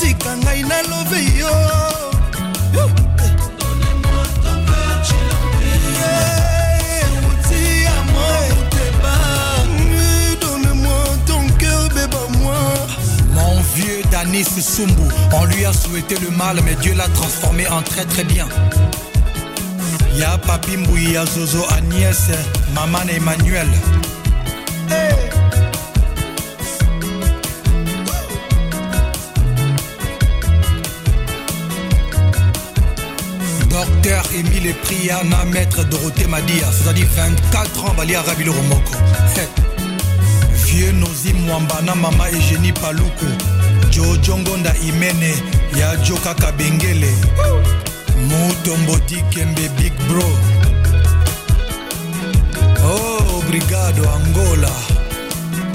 [0.00, 0.74] tika ngai moi.
[0.88, 1.04] Mon
[13.74, 15.02] Vieux Danis Soumbou,
[15.32, 18.48] on lui a souhaité le mal, mais Dieu l'a transformé en très très bien.
[20.16, 20.72] Y'a Papi
[21.16, 22.30] à Zozo, Agnès,
[22.74, 23.68] Maman Emmanuel.
[34.02, 38.92] Émile Emile Priana, maître Dorothée Madia, c'est-à-dire 24 ans, Bali le Romoko.
[40.64, 43.26] Vieux Nozi Mwambana, Mama Eugénie Paluku
[43.90, 45.34] Jojo Ngonda Imene,
[45.76, 47.08] Yadjo Kaka Bengele,
[48.22, 50.24] Mutombo Dikembe Big Bro.
[52.84, 54.70] Oh, Brigado Angola,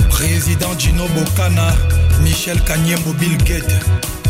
[0.10, 1.76] Président Gino Bokana,
[2.24, 3.76] Michel Kanyembo Bill Gates,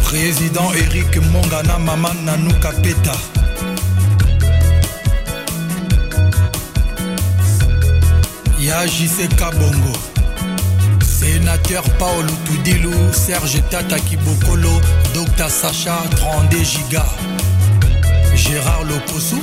[0.04, 3.14] Président Eric Mongana, Maman Nanuka Peta.
[8.66, 9.94] ya JC Kabongo
[11.06, 14.82] sénateur Paolo Toudilou, Serge Tata Kibokolo
[15.14, 17.06] Docteur Sacha 32 Giga
[18.36, 19.40] Gérard Lokosu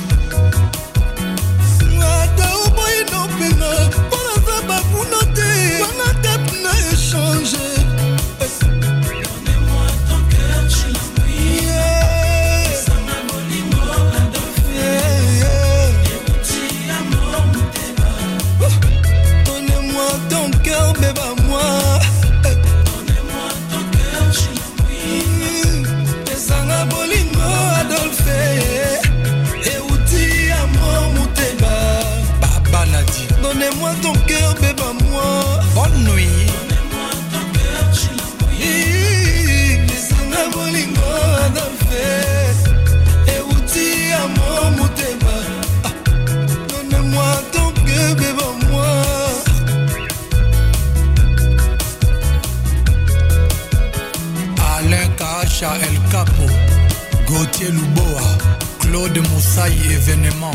[58.79, 60.53] Claude Moussay événement.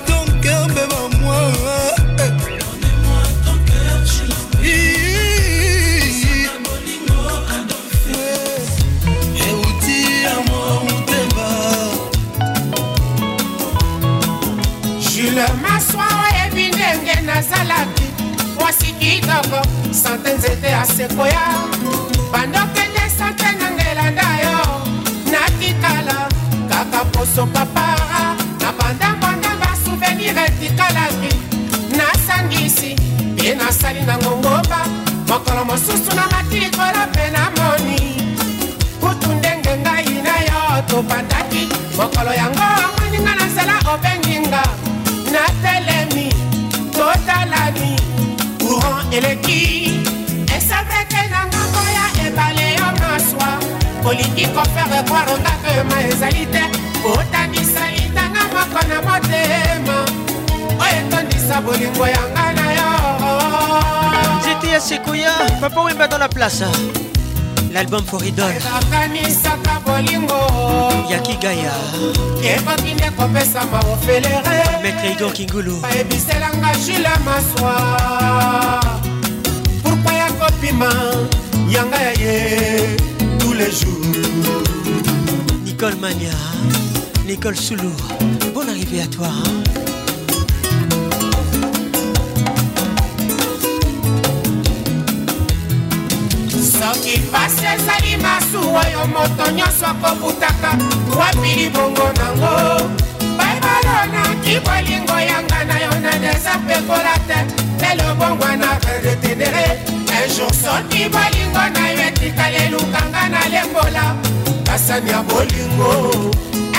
[19.95, 21.41] sante nzete ya sekoya
[22.33, 24.59] bandokende sante na ngelanda yo
[25.33, 26.29] natikala
[26.71, 31.33] kaka poso papara na bandango na basouvenir etikalaki
[31.99, 32.95] nasangisi
[33.35, 34.79] bie nasali na ngongoba
[35.29, 38.01] mokolo mosusu na matilikolo mpe na moni
[39.01, 41.67] kutu ndenge ngai na yo tobandaki
[41.99, 44.63] mokolo yango amoninga na nzela obenginga
[45.35, 46.29] natelemi
[46.95, 48.10] totalani
[49.13, 50.01] eleki
[50.57, 53.49] esepeke na ngambo ya ebale ya maswa
[54.05, 56.63] olingi kofere kwaro ndako yoma ezali te
[57.03, 59.99] kotanisa litanga moko na motema
[60.83, 62.91] oyo etondisa bolingo yanga na yo
[64.41, 66.65] nzete ya sekoya papa wemba dans la place
[67.73, 70.41] l'album foridol ekanisaka bolingo
[71.13, 71.73] ya kigaya
[72.55, 77.75] ekoki nde kopesama ofelere maître idor kingulu bayebiselanga jule maswa
[80.61, 80.91] kopima
[81.73, 82.97] yanga ya ye
[83.39, 84.61] tous les jours
[85.65, 86.31] nicole mania
[87.27, 87.91] nicole soulou
[88.55, 89.53] bonne arrivée à toi hein?
[96.53, 100.71] soki pasi ezali masuwa oyo moto nyonso akobutaka
[101.19, 102.85] wapi libongo nango
[103.39, 107.39] baibalonaki bolingo yanga na yo na deza pekola te
[107.97, 114.05] lelo bongwana redetenere ejour soki bolingo na yo etikali elukanga na lembola
[114.67, 115.91] kasani ya bolingo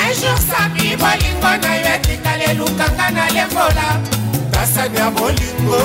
[0.09, 3.88] ejour soki bolingo na yo etikali elukanga na lembola
[4.53, 5.81] kasani ya bolingo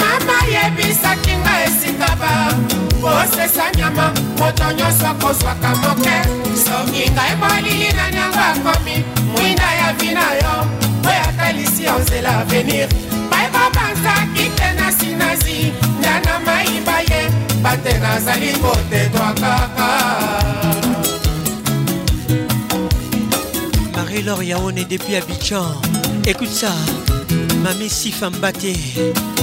[0.00, 2.32] Mama yebisaki nga esikaba
[3.04, 6.16] kosesa nyama moto nyonso akozwaka moke
[6.64, 8.96] soki ngai molili na nyango akomi
[9.32, 10.54] mwinda ya vina yo
[11.08, 12.88] oyo atalisi yo nzela avenir
[13.30, 15.58] bayebobanzaki te na sinazi
[15.98, 17.20] ndana mayimba ye
[17.62, 19.88] bate nazali kotetwa kaka
[23.96, 25.66] marie-laure yaone depuis abidjan
[26.26, 26.72] écoute ça
[27.64, 28.74] Mamie Sifam Baté,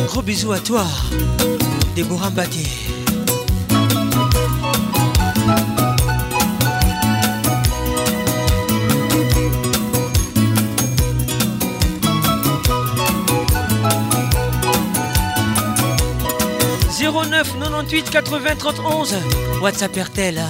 [0.07, 0.85] gros bisous à toi,
[1.95, 2.67] Déborah Baté.
[17.25, 20.49] 09 98 80 31 WhatsApp RTL hein?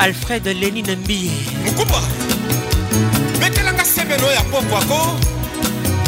[0.00, 1.30] Alfred Lenine Mbie
[1.64, 2.00] Mokupa
[3.40, 5.00] betelanga sebelo ya pokwako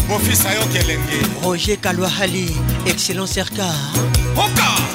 [0.08, 2.48] mofisa yo kelenge Roger Kalwahali
[2.90, 3.58] Excellence RK
[4.38, 4.89] Oka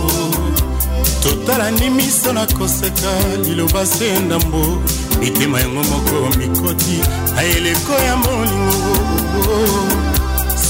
[1.22, 3.10] totalani miso na koseka
[3.44, 4.82] liloba se ndambo
[5.20, 6.96] mitema yango moko mikoti
[7.36, 10.13] na eleko ya molingo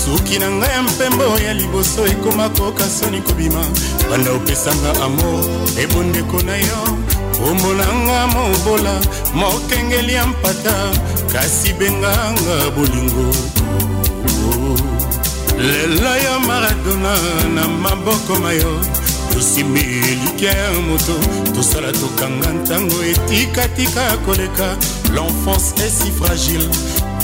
[0.04, 3.62] soki na ngai ya mpembo ya liboso ekoma koka soni kobima
[4.10, 5.40] banda opesanga amor
[5.82, 6.80] ebondeko na yo
[7.48, 8.94] omonanga mobola
[9.38, 10.76] mokengeli ya mpata
[11.32, 13.26] kasi benganga bolingo
[15.68, 17.12] lelo yo maradona
[17.54, 18.72] na maboko ma yo
[19.34, 20.54] tosimeli ya
[20.88, 21.14] moto
[21.54, 24.76] tosala tokanga ntango etikatika koleka
[25.14, 26.68] l'enfance est si fragile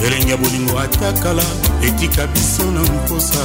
[0.04, 1.42] elenge ya bolingo ata kala
[1.82, 3.42] etika biso na mposa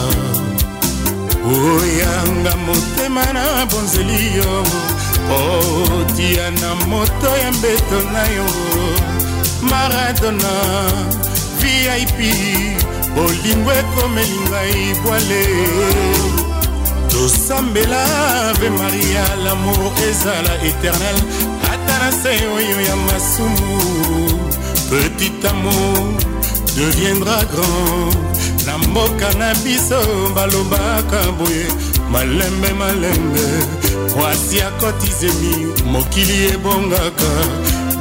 [1.45, 4.63] oyanga motema na bonzeli yo
[5.35, 8.45] otia na moto ya mbeto na yo
[9.69, 10.53] maradona
[11.59, 12.17] vip
[13.15, 16.44] bolingo ekomelingai bwale
[17.15, 18.03] tosambela
[18.61, 21.17] ve maria lamour ezala éternel
[21.73, 23.75] ata na se oyo ya masumu
[24.89, 26.05] petit amour
[26.77, 28.13] deviendra grand
[28.65, 30.01] na mboka na biso
[30.35, 31.63] balobaka boye
[32.13, 33.47] malembe malembe
[34.15, 35.53] mwasi akotizemi
[35.91, 37.31] mokili ebongaka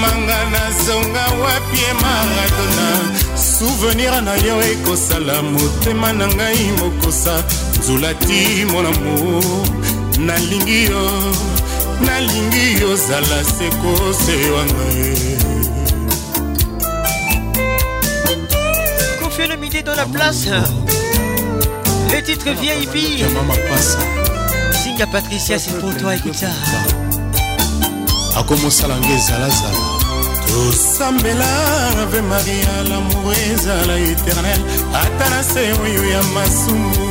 [0.00, 2.88] manga nazonga wapi e maradona
[3.58, 7.34] souvenir na yo ekosala motema na ngai mokosa
[7.78, 8.40] nzula ti
[8.72, 9.14] monamo
[10.26, 11.02] nalingi yo
[12.06, 14.84] nalingi yozala sekosewanga
[19.20, 19.48] confie e.
[19.48, 20.46] le midi dans la place
[22.12, 22.88] les titres vieille
[24.82, 26.50] singa patricia c'est pour toi écoute ça
[28.40, 29.87] akomosala nge ezalazala
[30.56, 31.50] osambela
[32.02, 34.60] ave maria lamour ezala éternel
[35.02, 37.06] ata na se oyo ya masumu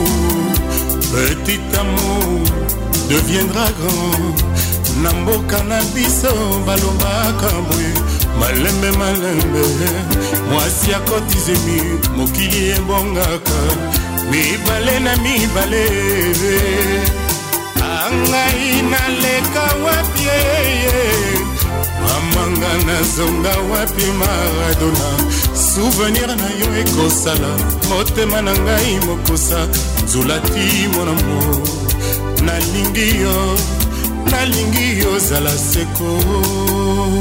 [1.11, 2.41] petit amour
[3.09, 4.37] deviendra grand
[5.03, 6.33] na mboka na biso
[6.65, 7.93] balobaka boye
[8.39, 9.63] malembe malembe
[10.51, 11.79] mwasi akotizemi
[12.17, 13.59] mokili ebongaka
[14.29, 15.85] mibale na mibale
[18.01, 20.37] angai naleka wapie
[22.15, 25.09] amanga nazonga wapi maradona
[25.75, 27.49] souvenir na yo ekosala
[27.89, 29.59] motema na ngai mokusa
[30.03, 31.37] nzula ti monamo
[32.45, 33.35] nalingi yo
[34.31, 34.89] nalingi
[35.71, 36.09] seko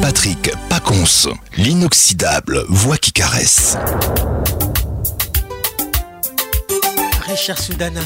[0.02, 3.76] patrick pacons l'inoxydable voix qui caresse
[7.28, 8.00] richard Sudana,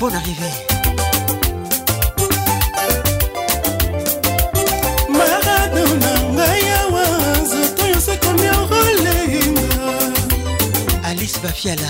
[0.00, 0.71] bon arrivée
[11.42, 11.88] bafiala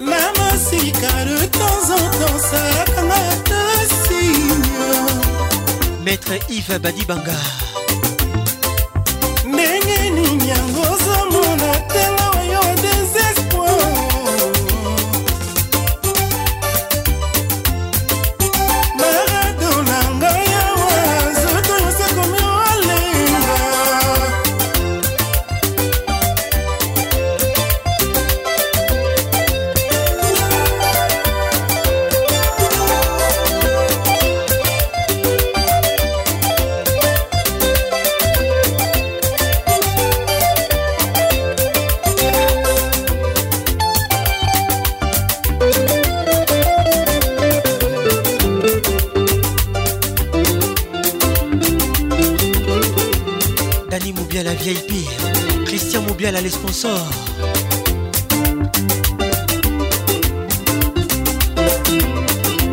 [0.00, 2.62] Maman Sika, de temps en temps, ça
[2.96, 3.02] la
[6.04, 7.40] Maître Yves Badibanga.
[56.42, 57.10] les sponsors.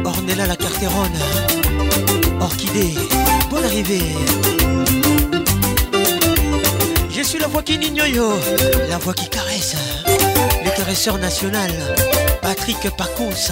[0.05, 1.17] Ornella la Carterone,
[2.39, 2.93] Orchidée,
[3.49, 4.13] bonne arrivée.
[7.11, 8.39] Je suis la voix qui n'ignore,
[8.89, 9.75] la voix qui caresse,
[10.07, 11.71] le caresseur national,
[12.41, 13.51] Patrick Pacons.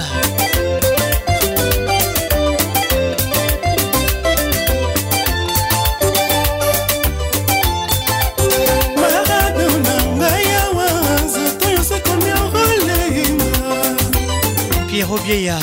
[15.26, 15.58] bieya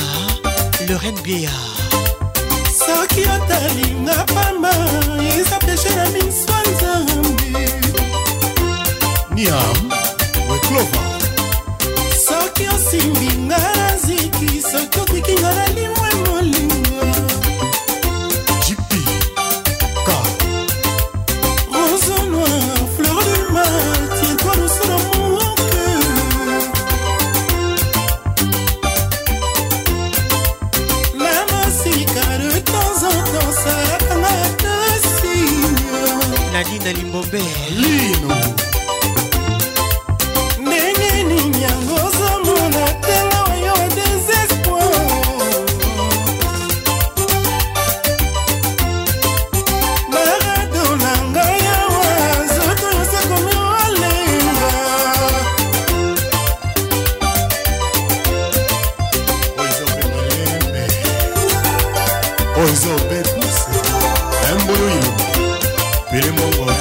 [0.89, 1.55] lorraine bieya
[2.83, 4.71] soki otalinga pamba
[5.39, 7.63] eza peshe na miso nzambe
[9.35, 9.82] niam
[66.15, 66.72] Benim olmalı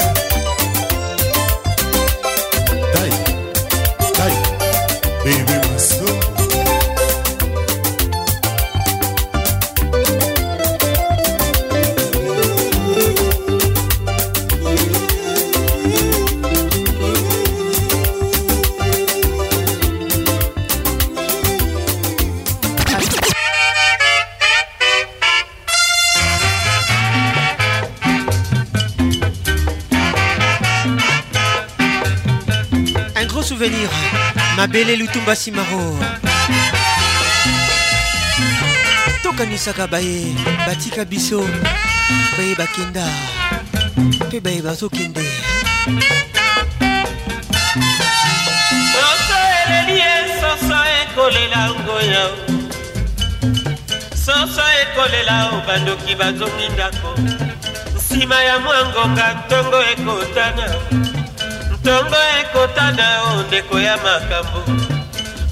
[34.73, 35.99] bele lutumba simaro
[39.23, 40.32] tokanisaka baye
[40.66, 41.44] batika biso
[42.36, 43.05] baye bakenda
[44.27, 45.24] mpe baye bazokende
[48.94, 49.36] soso
[49.69, 52.24] eleli ye soso ekolela ngoya
[54.27, 57.11] soso ekolela obandoki bazongi ndako
[57.97, 60.65] nsima ya mwangonga ntongo ekotana
[61.82, 64.62] ntongo ekota na yo ndeko ya makambo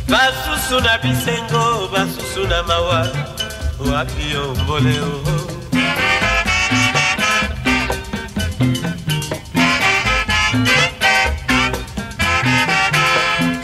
[0.08, 3.02] basusu na bisengo basusu na mawa
[3.92, 5.10] wapi omboleo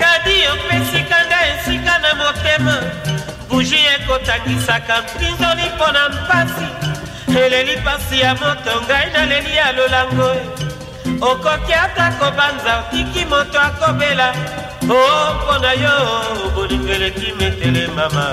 [0.02, 2.76] kadi opesika nga esika na motema
[3.48, 6.66] buji ekotangisaka mpinzoli mpo na mpasi
[7.40, 10.30] eleli mpasi ya moto ngai naleli ya lolango
[11.22, 14.32] okoki ata kobanza otiki moto akobela
[14.90, 15.97] o oh, oh, mpo na yo
[16.55, 18.24] bolingo eleki metele mama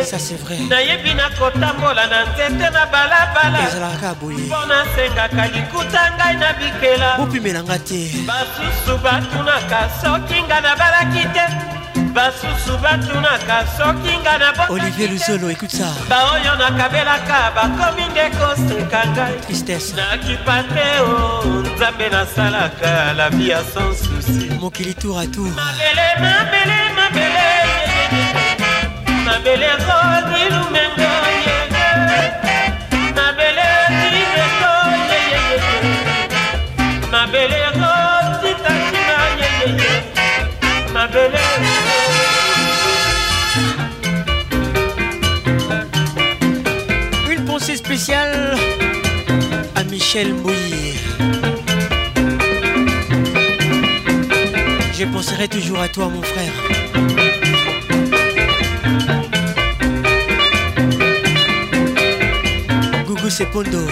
[0.00, 3.60] ye nayebi nakotambola na nzete na balabala
[4.20, 11.44] mpo nasengaka likuta ngai na bikela bopimelanga te basusu batunaka soki nga nabalaki te
[12.16, 19.34] basusu batunaka soki nga na olivier luzolo ekute ça baoyo nakabelaka bakomi nde koseka ngai
[19.44, 21.16] tristesse nakipa te o
[21.74, 26.79] nzambe nasalaka la vie ya sans souci mokili tour a tour mabele mabele
[47.30, 48.56] Une pensée spéciale
[49.74, 50.94] à Michel Bouillet
[54.92, 56.79] Je penserai toujours à toi, mon frère.
[63.30, 63.86] Bruce Epondo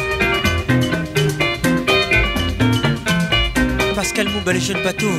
[3.95, 5.13] Pascal Moumba le jeune bateau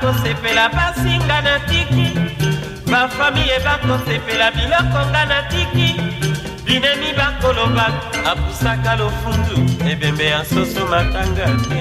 [0.00, 2.14] bakosepela pasi nga na tiki
[2.90, 5.98] bafamiye bakosepela biloko nga na tiki
[6.64, 7.86] binemi bakoloba
[8.30, 9.56] apusaka lofundu
[9.90, 11.78] ebembe ya soso matanga te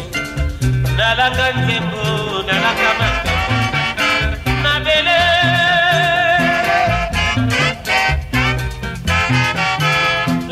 [0.98, 2.02] nalanga nzembo
[2.48, 3.31] nalanga mata
[4.64, 5.19] mabele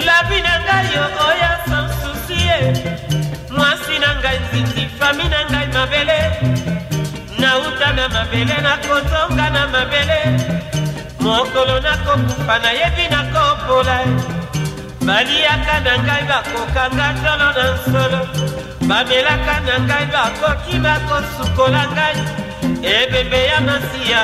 [0.07, 2.55] labi na ngai yo oya sansusie
[3.57, 6.17] mwasi na ngai nzinzi fami na ngai mabele
[7.95, 10.19] na mabele nakotonga na mabele
[11.19, 13.97] mokolo nakokufa nayebi nakopola
[15.07, 18.21] baliaka na ngai bakokanga tolo na nsolo
[18.89, 22.17] bamelaka na ngai bakoki bakosukola ngai
[22.95, 24.21] ebembe ya masiya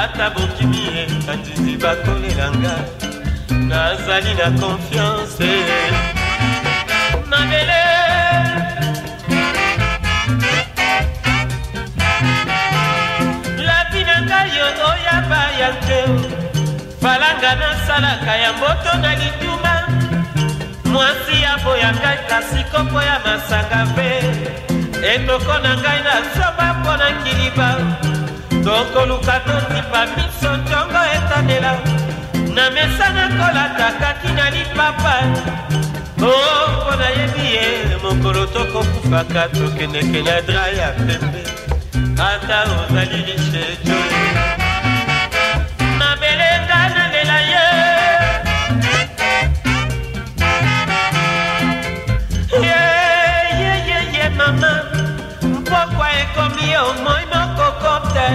[0.00, 2.84] ata bokimi ekatisi bakolela ngai
[3.70, 5.50] nazali na konfiance
[7.30, 7.87] mabele
[17.40, 19.72] nasalaka nasalaka ya mboto na lituma
[20.84, 24.22] mwasi aboyaka kasi kopo ya masanga mpe
[25.14, 27.70] etoko na ngai nazoba mpo na kiliba
[28.64, 31.72] tokoluka totipa miso ntongo etandela
[32.54, 35.16] na mesa nakolata kaki na lipapa
[36.22, 37.66] o oh, mpo nayebi ye
[38.02, 41.40] mokolo tokokufaka tokendekela dra ya pembe
[42.32, 44.17] ata ozali lishe joi
[56.82, 58.26] oyo moi mokoko te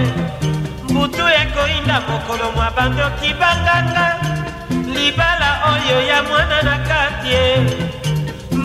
[0.93, 4.07] butu ekoyinda mokolo mwa bandoki banganga
[4.95, 7.45] libala oyo ya mwana na kati ye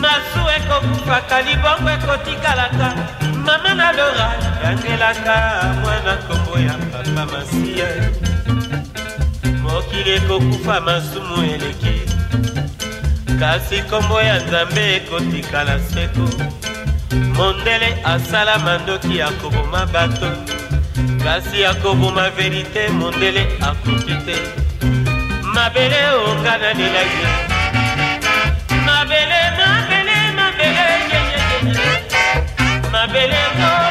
[0.02, 2.88] masu ekokufaka libongo ekotikalaka
[3.46, 4.30] mama na lora
[4.64, 5.36] yangelaka
[5.82, 7.88] mwana nkombo ya papa masiya
[9.62, 11.96] mokili ekokufa masumu eleki
[13.40, 16.24] kasi nkombo ya nzambe ekotikala seko
[17.36, 20.28] mondele asala mandoki akoboma bato
[21.24, 24.36] kasi akoboma verite mondele akoki te
[25.56, 27.26] mabele onga na lelaki
[28.86, 30.18] mabele mabele
[32.92, 33.87] mabele mabele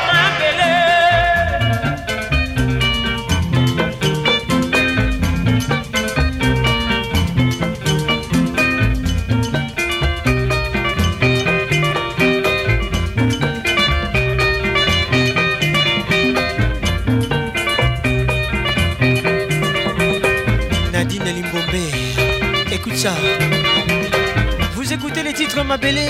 [25.57, 26.09] Franklin Mabélé,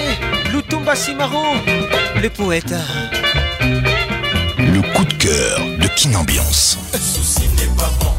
[0.51, 1.41] Lutumba Simaro,
[2.21, 2.73] le poètes.
[4.57, 6.77] Le coup de cœur de Kinambiance.
[6.93, 8.11] Souci n'est pas bon,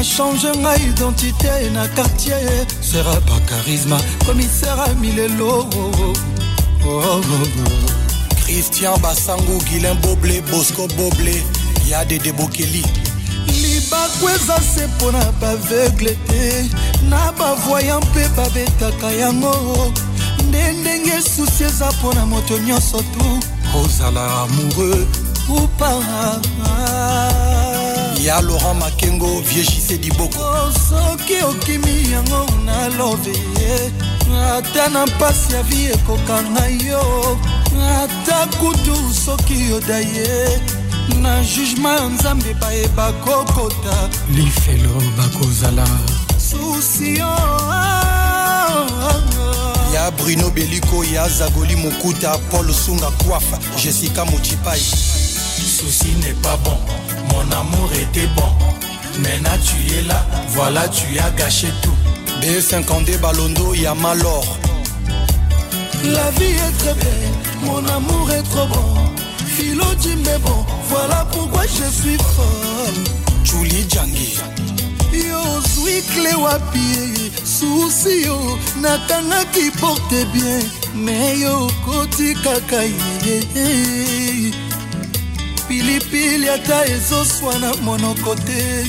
[0.00, 7.48] achange ngai identité na quartier sera ba charisma komisera milelo oh, oh, oh, oh,
[8.44, 11.36] christian basangu guilin boble bosco boble
[11.90, 13.07] ya dedebokeli
[13.98, 16.66] bakweza se mpo na baveugle te
[17.08, 19.92] na bavoya mpe babetaka yango
[20.48, 23.26] nde ndenge susi eza mpo na moto nyonso tu
[23.80, 25.06] ozala amoureux
[25.48, 26.00] ou pas
[28.24, 33.30] ya laurent makengo viegise diboko oh, soki okimi yango na love
[33.60, 33.76] ye
[34.56, 37.02] ata na mpasi ya vi ekokanga yo
[37.98, 38.94] ata kutu
[39.26, 40.60] soki yoda ye
[41.22, 45.88] na jugema ya nzambe bayeba kokota lifelo bakozala
[46.54, 46.68] oh,
[47.22, 47.72] oh,
[49.06, 49.94] oh.
[49.94, 54.24] ya bruno Bellico, ya zagoli mokuta paul sunga kwafa jessica
[55.58, 56.78] Le souci n'est pas bon
[57.28, 58.50] mon amour était bon
[59.22, 61.94] maintenant tu es là voilà tu as gâché tout
[62.40, 64.44] b52 e balondo ya malor
[66.04, 67.32] la vie est très belle
[67.64, 69.00] mon amour est trop bon
[69.56, 73.04] philo est bon Voilà pourquoi je suis folle.
[73.44, 74.38] Julie Djangi.
[75.12, 78.36] Yo ozwi cle wapi susi yo
[78.80, 80.62] nakangaki porte bien
[80.94, 84.52] me yo okoti kaka ye
[85.68, 88.84] pilipili ata ezoswana monoko te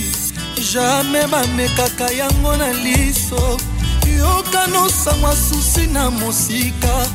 [0.74, 3.58] jamai bamekaka yango na liso
[4.18, 7.08] yoka nosangwa susi na mosika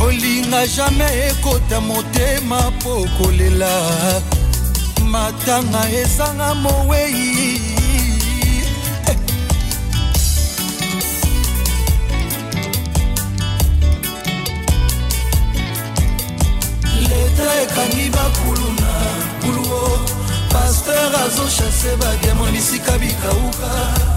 [0.00, 3.70] kolinga jamai ekota motema mpo kolela
[5.12, 7.58] matanga ezanga mowei
[17.06, 18.92] leta ekangi bakuluna
[19.42, 19.88] kuluo
[20.52, 23.70] paster azoshase bademo lisika bikauka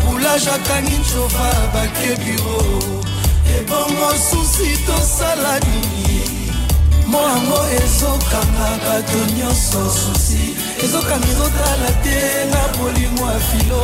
[0.05, 3.12] boulage akangi ncofa bake biro
[3.69, 6.21] bomosusi tosala nini
[7.11, 10.41] moango ezokanga bato nyonso susi
[10.83, 12.17] ezokanga ezotala te
[12.53, 13.83] na bolingo ya filo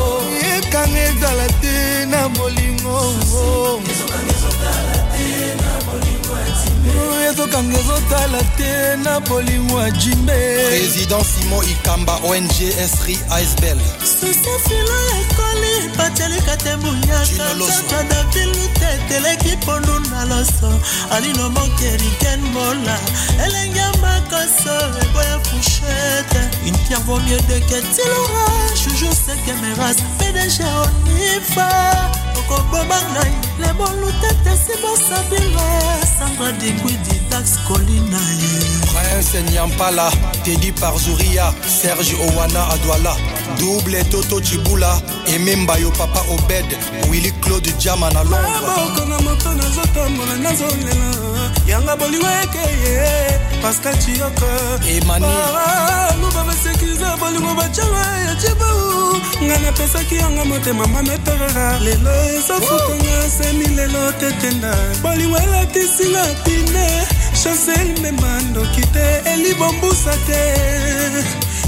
[0.54, 1.76] ekanga ezala te
[2.12, 2.98] na bolingo
[7.30, 10.34] ezokanga ezotala te na bolingo ya jimbe
[10.70, 12.50] président simon ikamba ong
[12.84, 20.72] esri icebel susefilo ekoli batelika te buyaka davilute eteleki pondu na loso
[21.12, 22.98] alino mokeriken mola
[23.46, 24.74] elenge makoso
[25.04, 33.32] eboya fushete intier vaut mieux de ketilora joujou sekemeras pdg onifa koboma ngai
[33.62, 35.66] lebolu tete sibosabila
[36.18, 38.54] sandra dekwidi tax kolina ye
[38.92, 40.08] prince nyampala
[40.44, 41.46] tedi parzuria
[41.80, 43.14] serge owana adwala
[43.60, 44.92] double toto cibula
[45.34, 46.68] emembayo papa obed
[47.12, 51.08] willi claude jama na londrebaokonga moto nazotambola nazolela
[51.70, 53.08] yanga bolingo ekeye
[53.62, 54.50] pascal cioka
[54.96, 55.30] emani
[56.22, 58.89] luba basekirize bolingo bacanga ya cibau
[59.42, 64.72] ngai napesaki yango motema mameperera lelo ezafutanga semi lelo tetenda
[65.04, 67.04] bolingo elatisinga pine
[67.44, 70.54] chansel mema ndoki te elibombusa te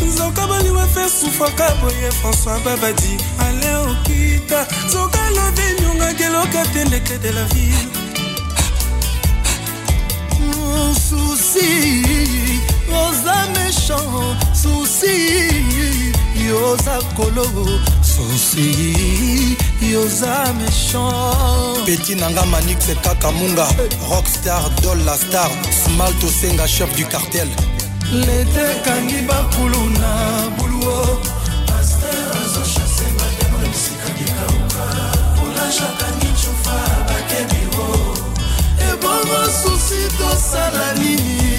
[0.06, 7.32] nzoka bolingo efe sufaka boye françois babadi ale okita nzoka lobi nyongaki eloki atendeke de
[7.32, 7.88] la ville
[10.40, 12.02] mosusi
[12.94, 15.48] oza méchant susi
[16.36, 17.46] yoza kolo
[18.02, 19.58] susi
[19.92, 23.68] yoza méchant peti nanga manixe kaka munga
[24.10, 25.52] rockstar dol la star
[25.84, 27.50] smalt osenga chef du cartel
[28.12, 30.12] lete kangi bakulu na
[30.58, 31.06] buluo
[31.68, 34.86] paster azochase banyama bisika likauka
[35.38, 36.78] kolajaka nichufa
[37.08, 37.90] bakebiro
[38.92, 41.51] ebongo susi tosala nini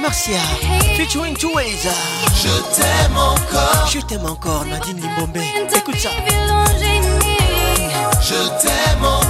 [0.07, 0.39] Marcia,
[0.95, 1.83] featuring Two Ways.
[2.33, 3.89] Je t'aime encore.
[3.93, 5.37] Je t'aime encore, Nadine Limbombe.
[5.75, 6.11] Écoute ça.
[8.21, 9.26] Je t'aime encore.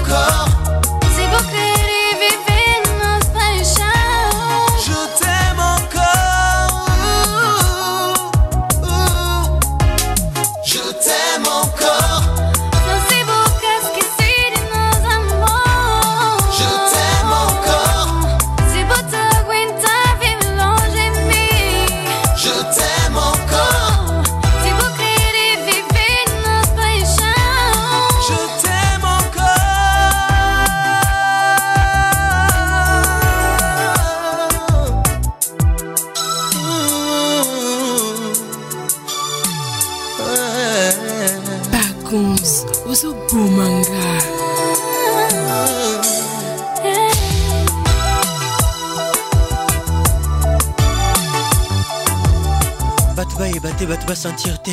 [54.07, 54.73] basentir te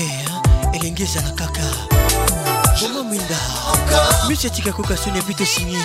[0.78, 1.66] elenge ezala kaka
[2.82, 3.38] moma mwinda
[4.30, 5.78] mise etika koka soni epi tosinye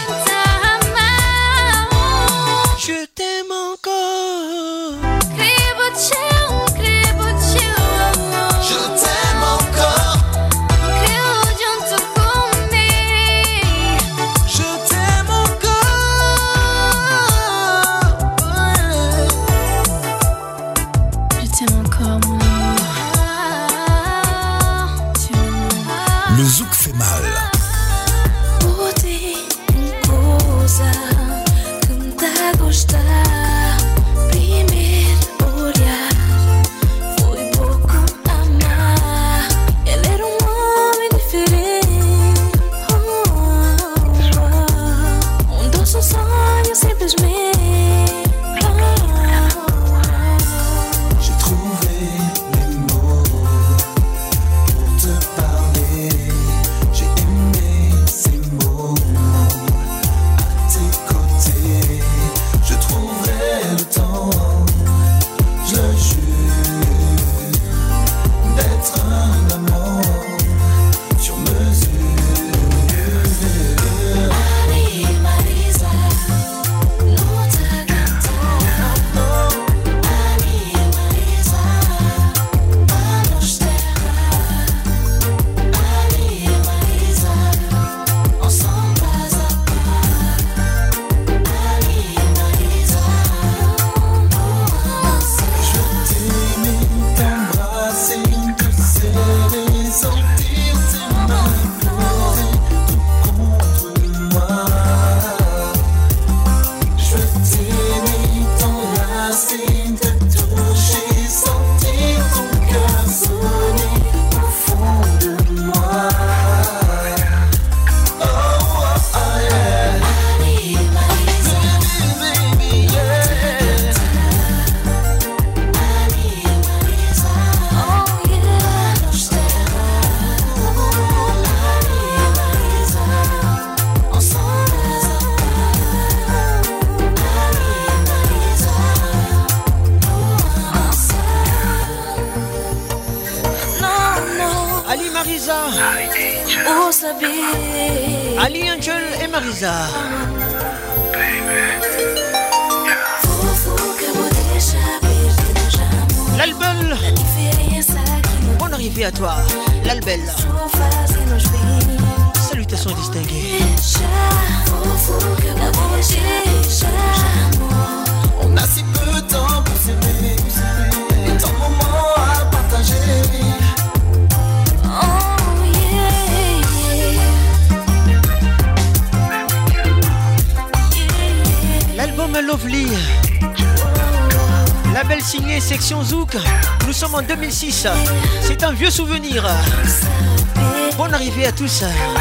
[191.58, 192.17] tout seul.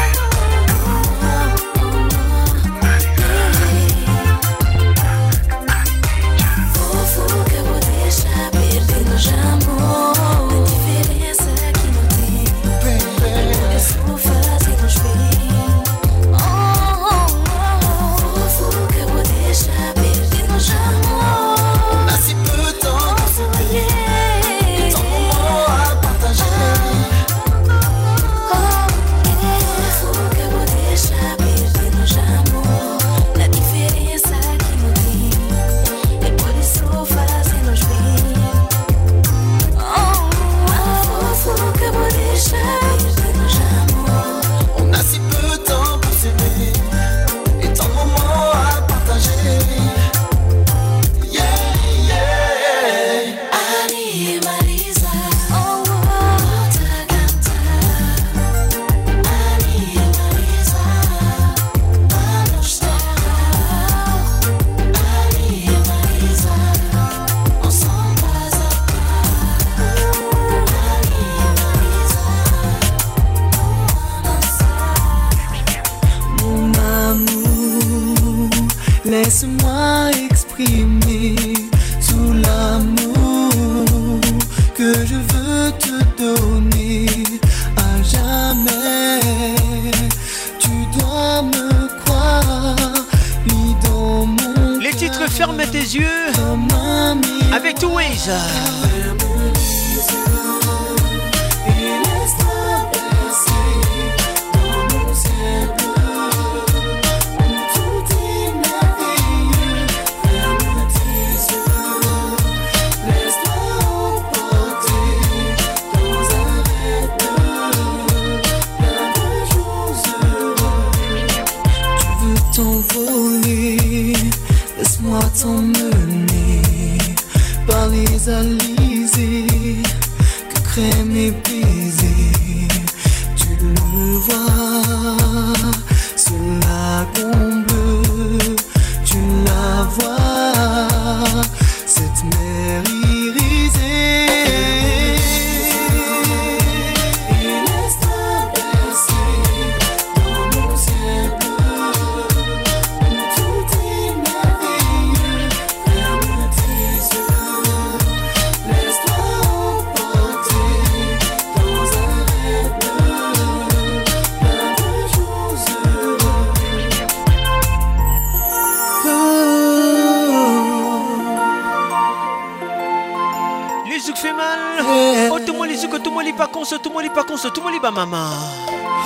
[177.90, 178.40] maman.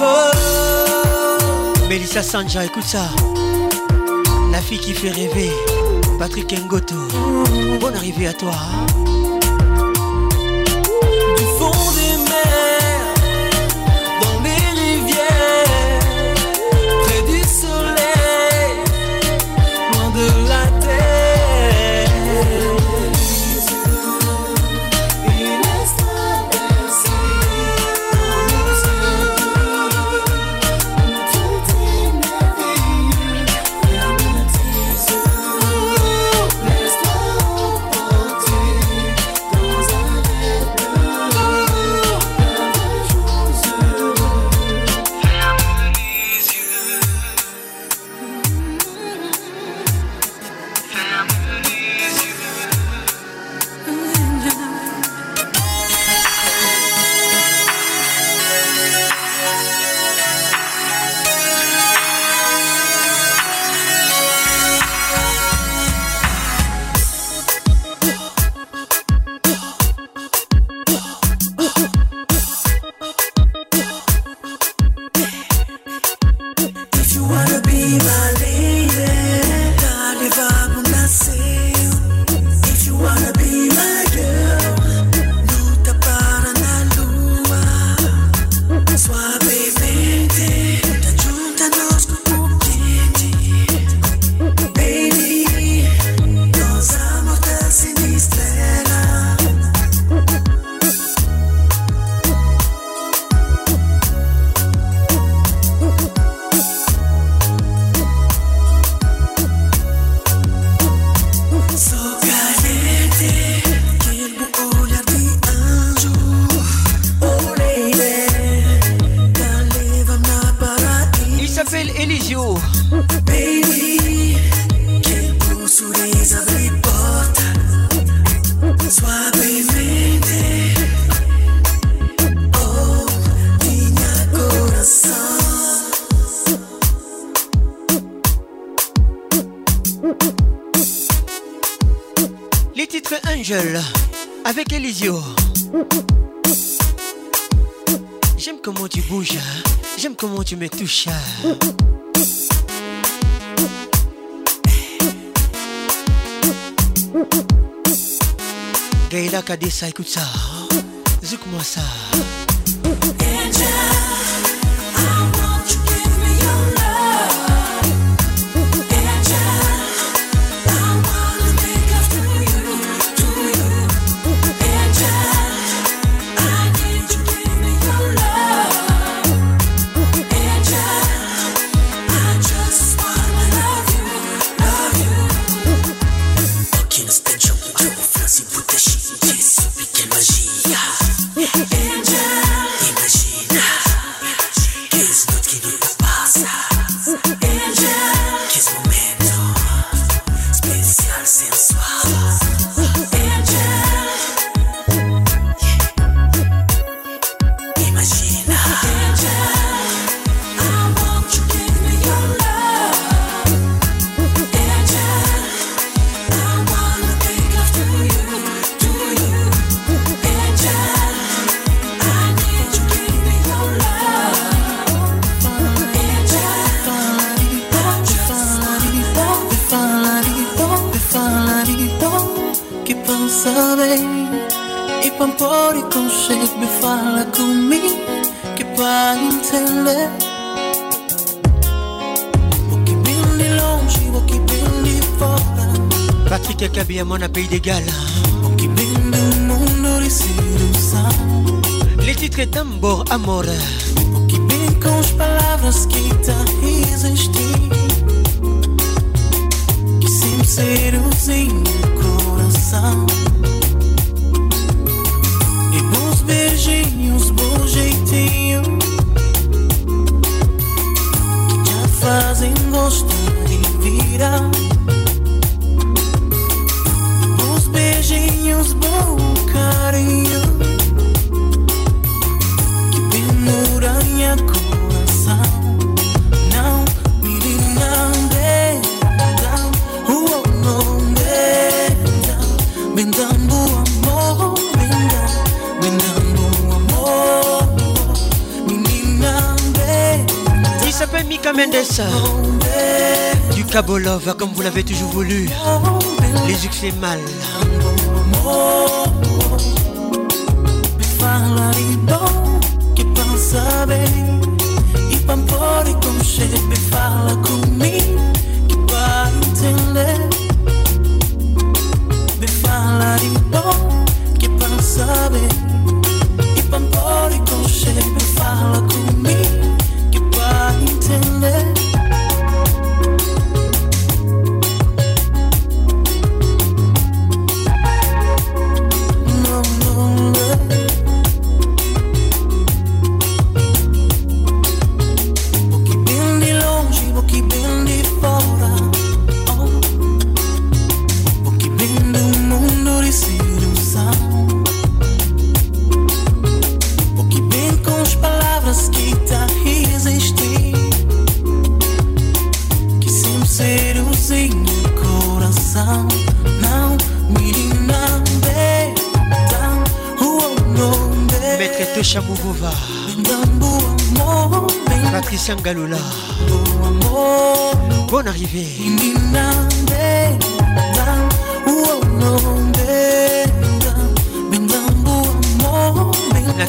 [0.01, 0.05] Oh.
[1.89, 3.05] Melissa Sanja, écoute ça.
[4.51, 5.51] La fille qui fait rêver.
[6.19, 6.95] Patrick Ngoto.
[7.81, 8.53] Bonne arrivée à toi.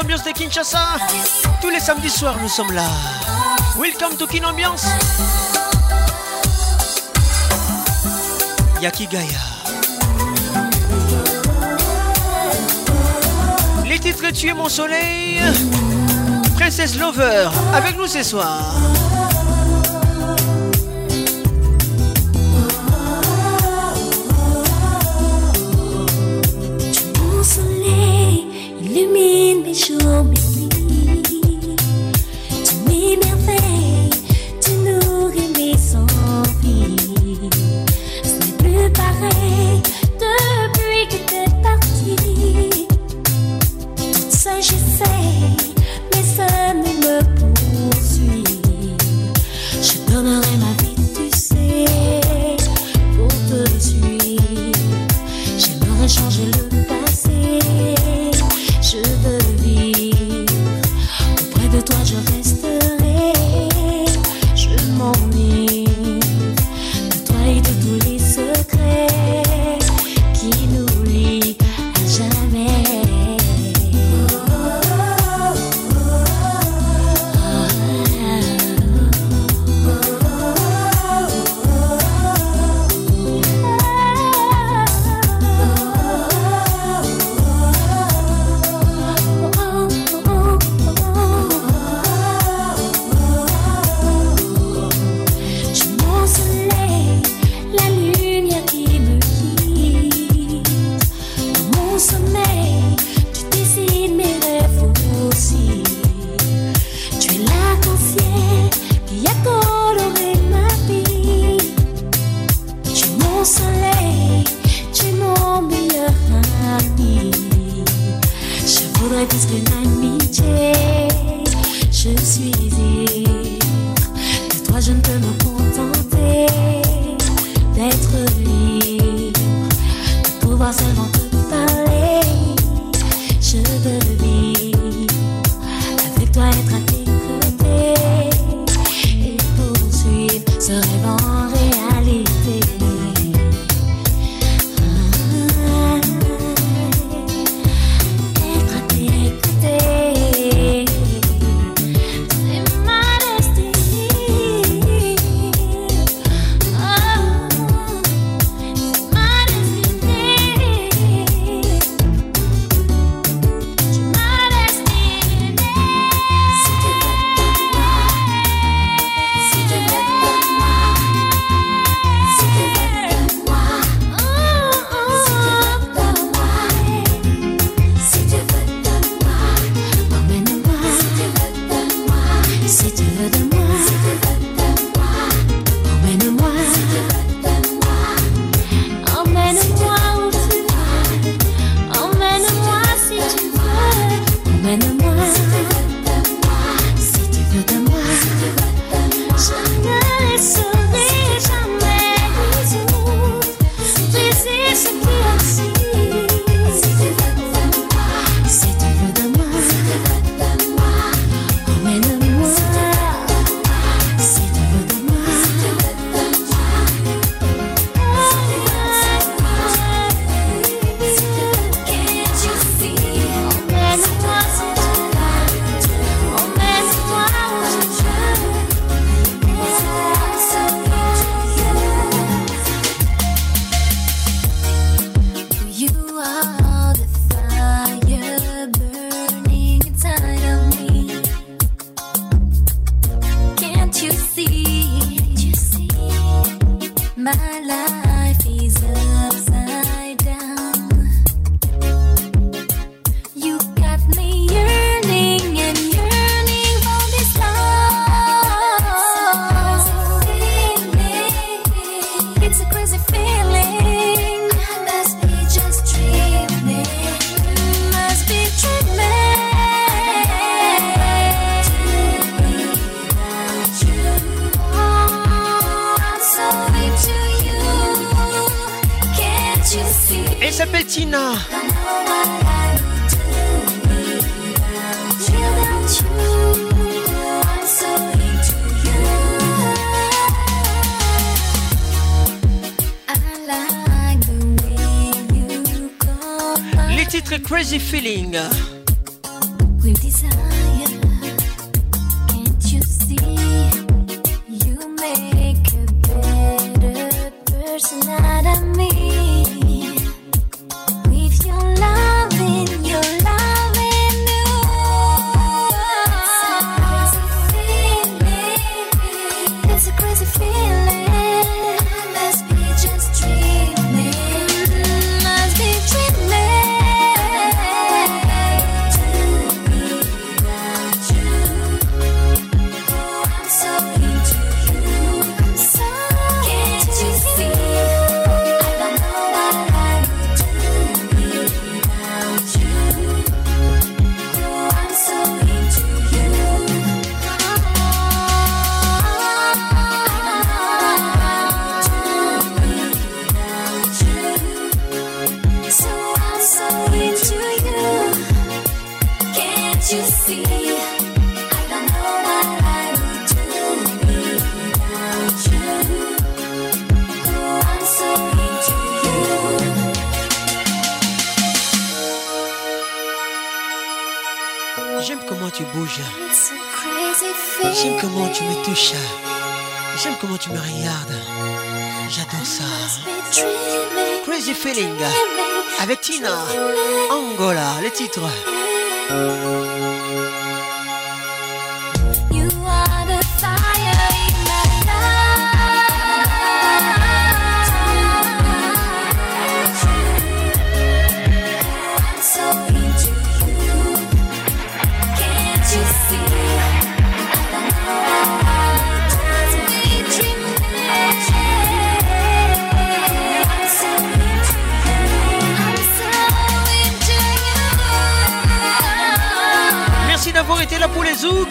[0.00, 0.78] Ambiance de Kinshasa.
[1.60, 2.86] Tous les samedis soirs, nous sommes là.
[3.80, 4.86] Welcome to Kin Ambiance.
[8.80, 9.26] Yakigaya.
[13.86, 15.40] Les titres Tu es mon soleil.
[16.54, 18.76] Princesse Lover, avec nous ce soir.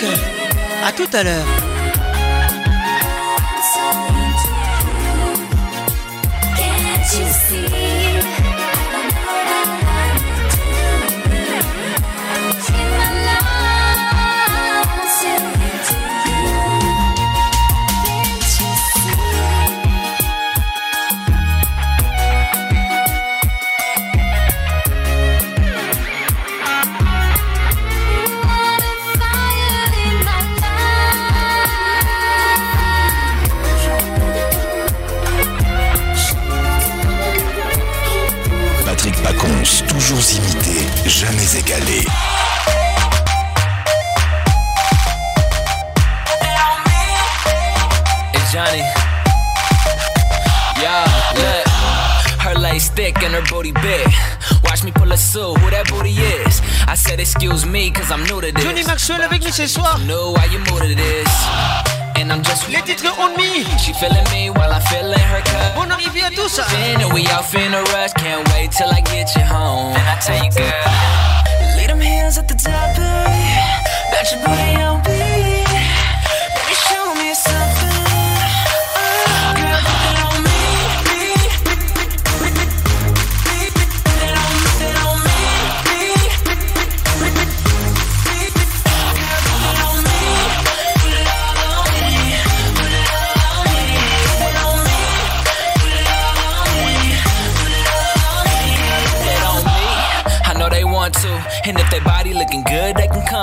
[0.01, 1.66] A À tout à l'heure.
[57.17, 60.33] said excuse me cause I'm new to this Johnny Maxwell avec nous ce soir know
[60.33, 61.27] why you moved to this
[62.15, 65.75] And I'm just Les titres on me She feeling me while I'm feeling her cut
[65.75, 69.35] Bon arrivée à tous Finna, we off in a rush Can't wait till I get
[69.35, 75.66] you home I tell you girl them hands at the top, your booty on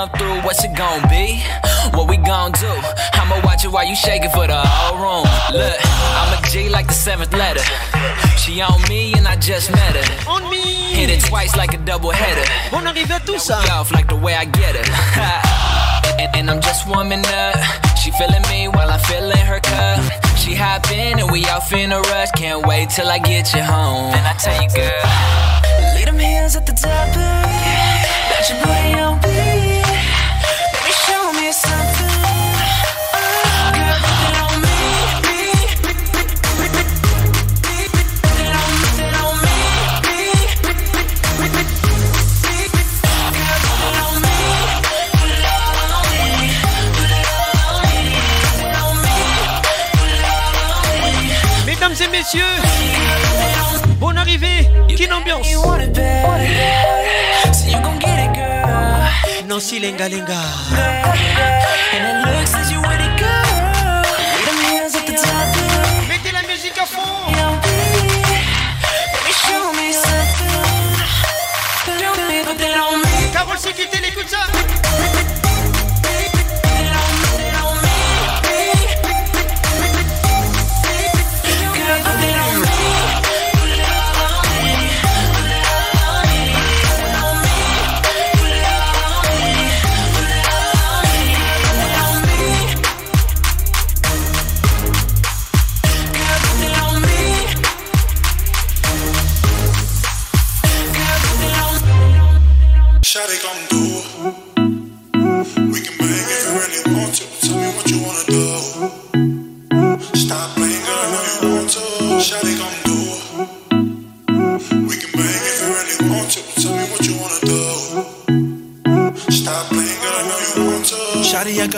[0.09, 1.41] come through, what's it gonna be?
[1.97, 2.67] What we gonna do?
[3.13, 5.25] I'ma watch it while you shaking for the whole room.
[5.53, 7.63] Look, I'm a G like the seventh letter.
[8.37, 10.29] She on me and I just met her.
[10.31, 10.61] On me.
[10.95, 12.45] Hit it twice like a double header.
[12.75, 13.59] On arrive à tout ça.
[13.79, 16.19] Off like the way I get her.
[16.19, 17.55] and, and I'm just warming up.
[17.97, 19.99] She feeling me while I'm filling her cup.
[20.37, 22.31] She hop in and we off in a rush.
[22.35, 24.13] Can't wait till I get you home.
[24.13, 28.07] And I tell you, girl, lead them heels at the top of it.
[28.29, 29.85] Got your booty on me.
[53.99, 54.67] Bonne arrivée.
[54.97, 55.47] Quelle ambiance.
[59.47, 60.35] Nancy Lenga Lenga.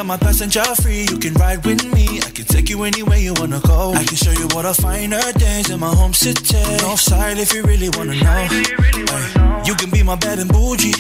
[0.10, 1.02] I'm a passenger free.
[1.12, 2.08] You can ride with me.
[2.24, 3.92] I can take you anywhere you wanna go.
[3.94, 6.42] I can show you what a finer days in my home city.
[6.80, 8.48] Northside if you really wanna know.
[8.48, 10.94] Hey, you can be my bad and bougie.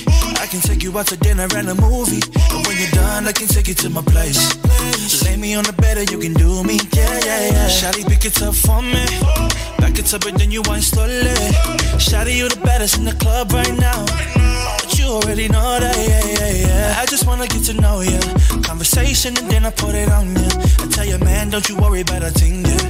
[0.43, 2.19] I can take you out to dinner and a movie.
[2.51, 4.41] And when you're done, I can take you to my place.
[5.23, 6.77] Lay me on the bed and you can do me.
[6.93, 7.67] Yeah, yeah, yeah.
[7.69, 9.05] Shawty, pick it up for me.
[9.79, 11.31] Back it up and then you wine slowly.
[11.95, 14.46] Shawty, you the baddest in the club right now
[15.07, 16.99] you already know that, yeah, yeah, yeah.
[17.01, 18.19] I just wanna get to know you.
[18.69, 20.45] Conversation and then I put it on me.
[20.83, 22.89] I tell you, man, don't you worry about a thing, yeah.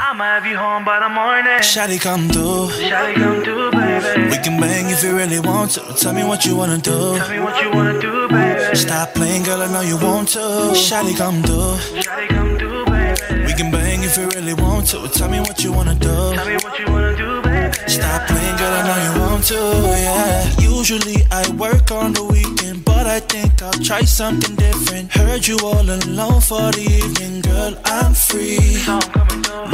[0.00, 1.58] I'ma have you home by the morning.
[1.72, 2.66] Shawty come through.
[2.90, 4.30] Shawty come through, baby.
[4.30, 5.80] We can bang if you really want to.
[6.00, 6.98] Tell me what you wanna do.
[7.18, 8.76] Tell me what you wanna do, baby.
[8.76, 10.44] Stop playing, girl, I know you want to.
[10.86, 11.74] Shawty come through.
[12.06, 13.46] Shawty come through, baby.
[13.46, 15.08] We can bang if you really want to.
[15.18, 16.14] Tell me what you wanna do.
[16.34, 17.57] Tell me what you wanna do, baby.
[17.86, 19.54] Stop playing, girl, I know you want to,
[19.98, 20.60] yeah.
[20.60, 25.12] Usually I work on the weekend, but I think I'll try something different.
[25.12, 28.80] Heard you all alone for the evening, girl, I'm free.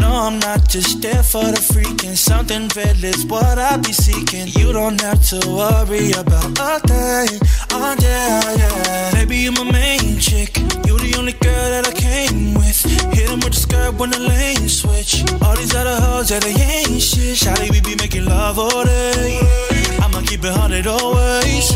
[0.01, 2.17] No, I'm not just there for the freaking.
[2.17, 4.49] Something real is what I be seeking.
[4.49, 7.39] You don't have to worry about a thing.
[7.71, 9.13] Oh, yeah, yeah.
[9.15, 10.57] Baby, you are my main chick.
[10.85, 12.83] You are the only girl that I came with.
[13.13, 15.23] Hit him with the skirt when the lane switch.
[15.43, 17.37] All these other hoes yeah, they ain't shit.
[17.39, 19.39] Shawty, we be making love all day.
[20.01, 21.69] I'ma keep it hundred always.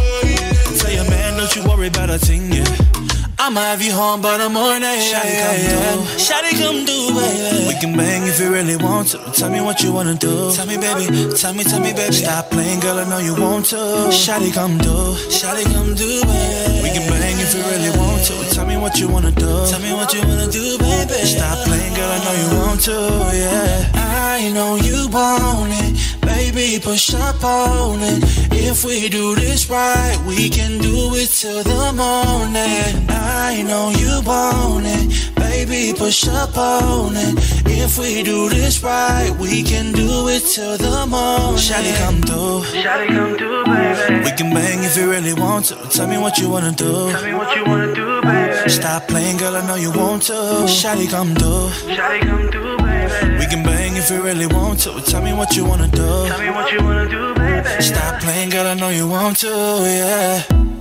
[0.81, 3.28] Tell your man, don't you worry about a thing, yeah.
[3.41, 4.99] I'ma have you home by the morning.
[4.99, 6.07] Shawty come through.
[6.19, 7.69] Shawty come through, baby.
[7.71, 9.19] We can bang if you really want to.
[9.33, 10.51] Tell me what you wanna do.
[10.53, 11.07] Tell me, baby.
[11.39, 12.13] Tell me, tell me, baby.
[12.17, 12.99] Stop playing, girl.
[12.99, 14.11] I know you want to.
[14.11, 15.15] Shawty come through.
[15.31, 16.83] Shawty come through, baby.
[16.83, 18.35] We can bang if you really want to.
[18.57, 19.47] Tell me what you wanna do.
[19.71, 21.15] Tell me what you wanna do, baby.
[21.25, 22.11] Stop playing, girl.
[22.11, 22.99] I know you want to.
[23.39, 23.89] Yeah.
[23.95, 28.23] I know you want it baby, push up on it.
[28.53, 33.28] If we do this right, we can do it till the morning.
[33.31, 35.07] I know you want it.
[35.37, 37.35] Baby, push up on it.
[37.67, 41.59] If we do this right, we can do it till the morning.
[41.61, 42.81] Shawty come through.
[42.83, 44.25] Shawty come through, baby.
[44.25, 45.75] We can bang if you really want to.
[45.91, 47.11] Tell me what you wanna do.
[47.13, 48.71] Tell me what you wanna do, baby.
[48.71, 49.57] Stop playing, girl.
[49.57, 50.33] I know you want to.
[50.81, 51.69] Shawty come through.
[51.97, 53.39] Shawty come through, baby.
[53.41, 55.01] We can bang if you really want to.
[55.03, 56.07] Tell me what you wanna do.
[56.33, 57.83] Tell me what you wanna do, baby.
[57.83, 58.67] Stop playing, girl.
[58.67, 60.78] I know you want to, yeah.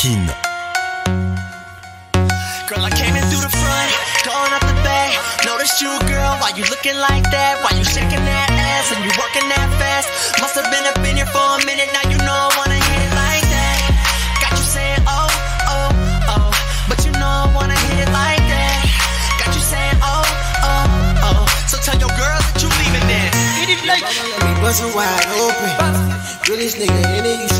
[0.00, 0.16] Kin.
[2.64, 3.90] Girl, I came in through the front,
[4.24, 5.12] going up the back.
[5.44, 7.60] Noticed you, girl, why you looking like that?
[7.60, 10.08] Why you shaking that ass and you working that fast?
[10.40, 12.96] Must have been up in here for a minute, now you know I wanna hit
[13.04, 13.76] it like that.
[14.40, 15.28] Got you saying, oh,
[15.68, 16.48] oh, oh,
[16.88, 18.80] but you know I wanna hit it like that.
[19.36, 20.24] Got you saying, oh,
[20.64, 23.36] oh, oh, so tell your girl that you leaving this.
[23.60, 24.00] Hit it like.
[24.00, 25.92] Me bustin' wide open,
[26.48, 27.59] realest nigga in it, you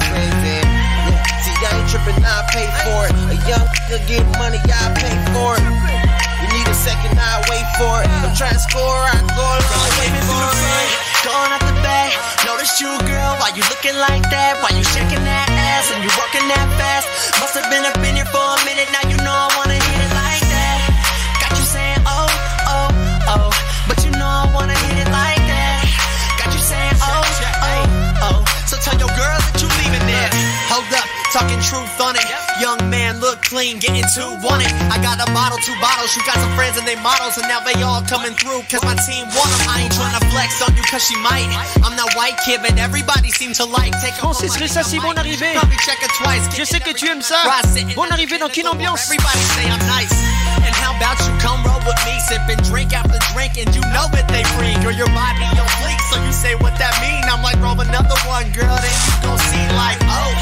[1.61, 3.13] I ain't tripping, I pay for it.
[3.37, 5.61] A young nigga get money, I pay for it.
[6.41, 8.09] You need a second, I wait for it.
[8.25, 8.81] I'm trying to score,
[9.13, 10.89] I go along, wait for it.
[11.21, 12.17] Going out the bag,
[12.49, 13.37] notice you, girl.
[13.37, 14.57] Why you looking like that?
[14.65, 17.05] Why you shaking that ass and you walking that fast?
[17.37, 19.99] Must have been up in here for a minute, now you know I wanna hit
[20.01, 20.77] it like that.
[21.45, 22.25] Got you saying, oh,
[22.73, 22.89] oh,
[23.37, 23.49] oh,
[23.85, 25.77] but you know I wanna hit it like that.
[26.41, 28.39] Got you saying, oh, oh, oh.
[28.65, 29.40] So tell your girl.
[31.31, 32.27] Talking truth on it.
[32.59, 34.71] Young man, look clean, getting too want it.
[34.91, 36.11] I got a model, two bottles.
[36.11, 38.67] You got some friends and they models, and now they all coming through.
[38.67, 39.71] Cause my team want them.
[39.71, 41.47] I ain't trying to flex on you cause she might.
[41.87, 43.95] I'm that white kid, but everybody seems to like.
[44.03, 45.55] Take Francis Ressa, si bonne arrivée.
[45.55, 47.39] Je sais que tu aimes ça.
[47.95, 49.07] Bonne arrivée dans quelle ambiance?
[49.07, 50.11] Everybody say I'm nice.
[50.67, 54.11] And how about you come roll with me, sipping drink after drink, and you know
[54.11, 54.75] that they free.
[54.83, 57.23] Girl, your body your fleek, so you say what that mean.
[57.31, 60.40] I'm like, roll another one, girl, then you gon' see like, oh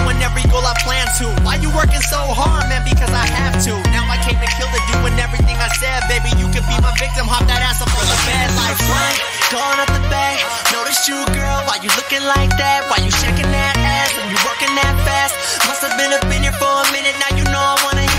[0.00, 1.26] doing every goal I plan to.
[1.44, 2.82] Why you working so hard, man?
[2.88, 3.72] Because I have to.
[3.92, 6.32] Now I came to kill the doing everything I said, baby.
[6.40, 9.14] You can be my victim, hop that ass up on the bed like what?
[9.52, 10.34] Going up the bed,
[10.72, 11.58] notice you, girl.
[11.68, 12.88] Why you looking like that?
[12.88, 15.32] Why you shaking that ass and you working that fast?
[15.68, 18.09] Must have been up in here for a minute, now you know I wanna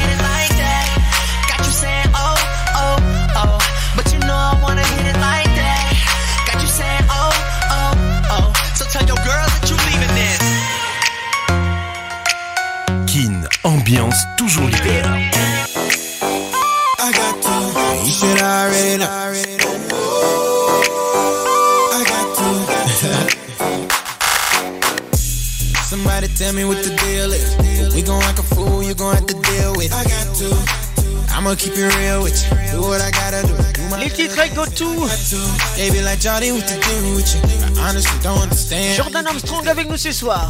[13.64, 15.30] ambiance toujours leader.
[25.90, 27.94] Somebody tell me what the deal is.
[27.94, 29.94] We gon' like a fool, you gon' have to deal with.
[29.94, 30.82] I got to.
[31.34, 32.58] I'ma keep it real with you.
[32.72, 33.56] Do what I gotta do.
[33.56, 35.74] do my Les titres go to.
[35.76, 37.82] They like Johnny, what to do with you?
[37.82, 38.98] I honestly don't understand.
[38.98, 40.50] Jordan Armstrong avec nous ce soir.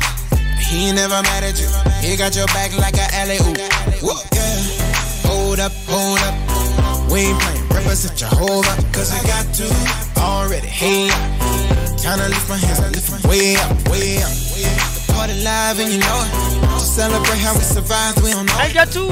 [0.71, 1.67] He ain't never mad at you.
[1.99, 3.35] He got your back like a L.A.
[3.43, 3.57] oop.
[3.59, 4.39] Yeah.
[5.27, 7.11] Hold up, hold up.
[7.11, 7.67] We ain't playing.
[7.67, 8.75] Represent Jehovah.
[8.95, 9.67] Cause I got to
[10.17, 10.67] already.
[10.67, 11.09] Hey,
[11.99, 12.79] tryna lift my hands.
[12.79, 14.31] I lift my way up, way up.
[15.11, 17.59] Party live and you know celebrate how we
[18.31, 18.49] it.
[18.55, 19.09] Hey Gatou,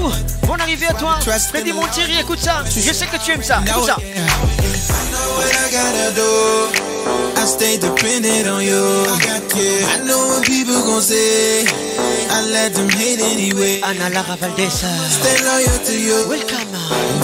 [0.48, 1.20] bon arrivée à toi.
[1.50, 2.64] Freddy Montieri, écoute ça.
[2.74, 3.62] Je sais que tu aimes ça.
[3.68, 3.98] Écoute ça.
[4.00, 7.29] I know what I gotta do.
[7.50, 8.82] stay dependent on you.
[9.10, 9.82] I got you.
[9.90, 11.66] I know what people gon' say.
[12.30, 13.82] I let them hate anyway.
[13.82, 14.78] Ana Lara Valdez.
[15.18, 16.18] Stay loyal to you.
[16.30, 16.70] Welcome.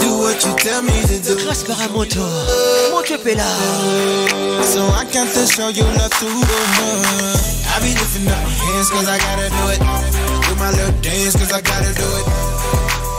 [0.02, 1.38] Do what you tell me to do.
[1.38, 2.26] Class Paramoto.
[2.26, 3.46] Uh, Monte Pela.
[3.46, 7.38] Uh, so I got to show you love to the more.
[7.72, 9.82] I be lifting up my hands cause I gotta do it.
[9.82, 12.26] Do my little dance cause I gotta do it.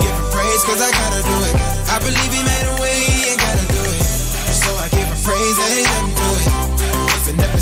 [0.03, 1.55] Give him praise cause I gotta do it.
[1.93, 2.99] I believe he made a way
[3.31, 4.03] and gotta do it.
[4.57, 6.16] So I give him praise and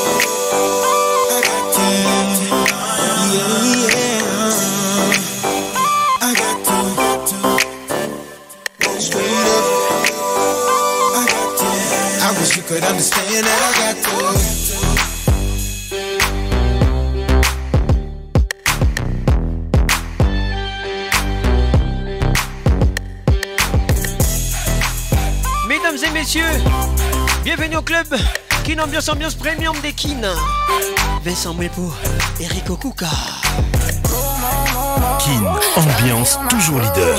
[12.73, 12.99] Mesdames
[26.05, 26.45] et messieurs,
[27.43, 28.07] bienvenue au club
[28.63, 30.13] Kin Ambiance Ambiance Premium des Kin.
[31.25, 31.91] Vincent Mepo,
[32.39, 33.07] Eric Okuka.
[35.19, 35.45] Kin,
[36.01, 37.17] ambiance toujours leader.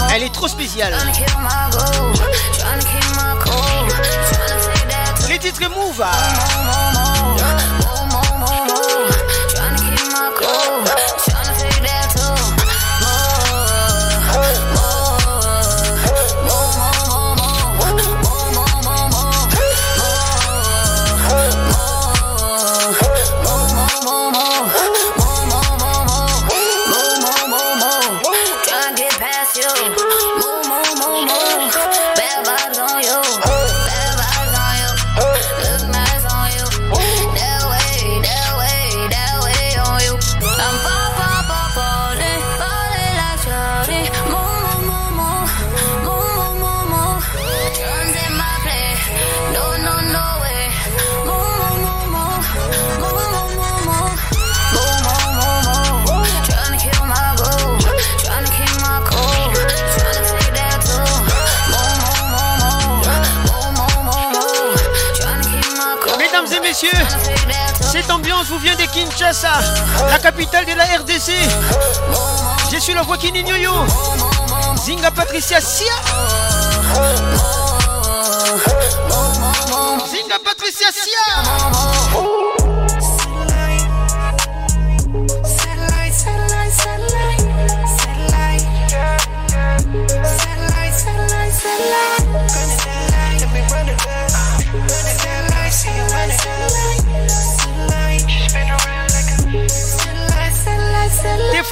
[0.13, 0.93] Elle est trop spéciale.
[5.29, 6.03] Les titres Move.
[68.51, 69.49] Je vous viens de Kinshasa,
[70.09, 71.31] la capitale de la RDC.
[72.69, 75.85] Je suis la voix qui Zinga Patricia Sia.
[80.05, 81.20] Zinga Patricia Sia.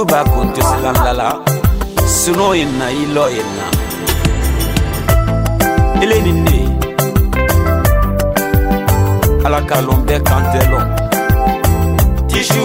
[0.00, 1.28] tuba kun tɛ siga lala
[2.20, 3.42] sino ye na i lɔ ye
[6.26, 6.58] ni ne
[9.46, 9.76] ala ka
[10.28, 10.86] kan tɛ lɔn
[12.30, 12.64] tisu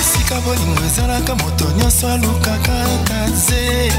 [0.00, 3.92] esika bolingo ezalaka moto nyonso alukaka kaze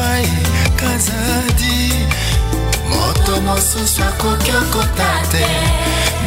[0.00, 0.22] fai
[0.80, 1.78] kazadi
[2.90, 5.46] moto mosusu akoki okota te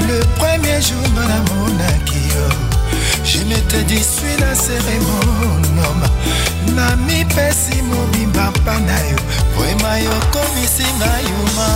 [0.08, 2.48] le premier jour nga namonaki yo
[3.30, 6.10] je mete disui na seremonoma
[6.76, 9.20] na mipesi mobimba mpa na yo
[9.56, 11.70] vrema yokomisinga yuma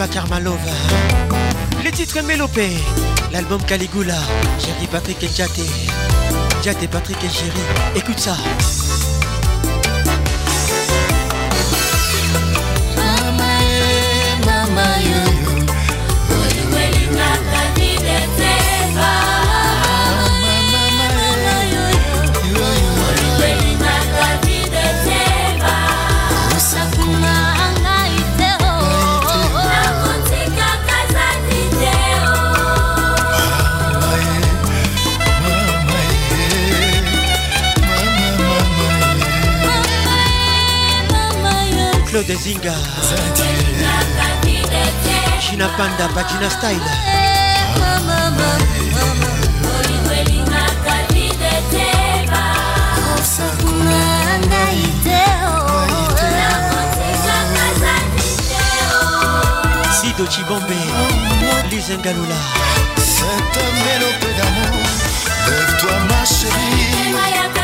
[0.00, 0.58] Les Karmalova.
[1.84, 2.70] Le titre Mélopé,
[3.32, 4.16] l'album Caligula,
[4.58, 5.62] Jerry Patrick et Jaté.
[6.64, 7.58] Jaté Patrick et Jerry,
[7.94, 8.34] écoute ça.
[42.14, 42.72] Claude Zinga
[45.40, 46.80] Gina Panda Bagina Style
[59.90, 60.62] Sido Chibombe
[61.68, 62.36] Lise Ngaloula
[62.96, 64.86] Cette mélopée d'amour
[65.48, 67.63] Lève-toi ma chérie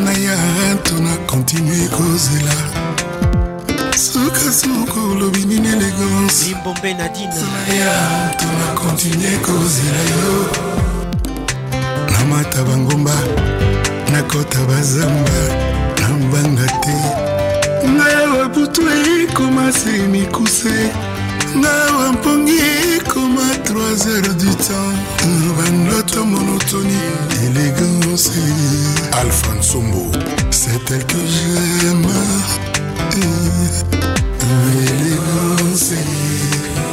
[0.05, 2.55] naya tona continue kozela
[3.93, 10.33] sukasuku lobi nini elegancelimbombé nadinaya tona continue kozela yo
[12.13, 13.15] namata bangomba
[14.13, 15.41] nakota bazamba
[16.01, 16.97] nabanga te
[17.89, 20.89] ngai awa butu ekoma se mikuse
[21.55, 22.57] nawa mpongi
[22.97, 24.95] ekoma 3 heures du temps
[25.59, 27.01] bandoto monotoni
[27.45, 28.31] élégance
[29.13, 30.07] alfonsombo
[30.51, 32.11] c'est elle que j'aime
[33.93, 35.93] élégance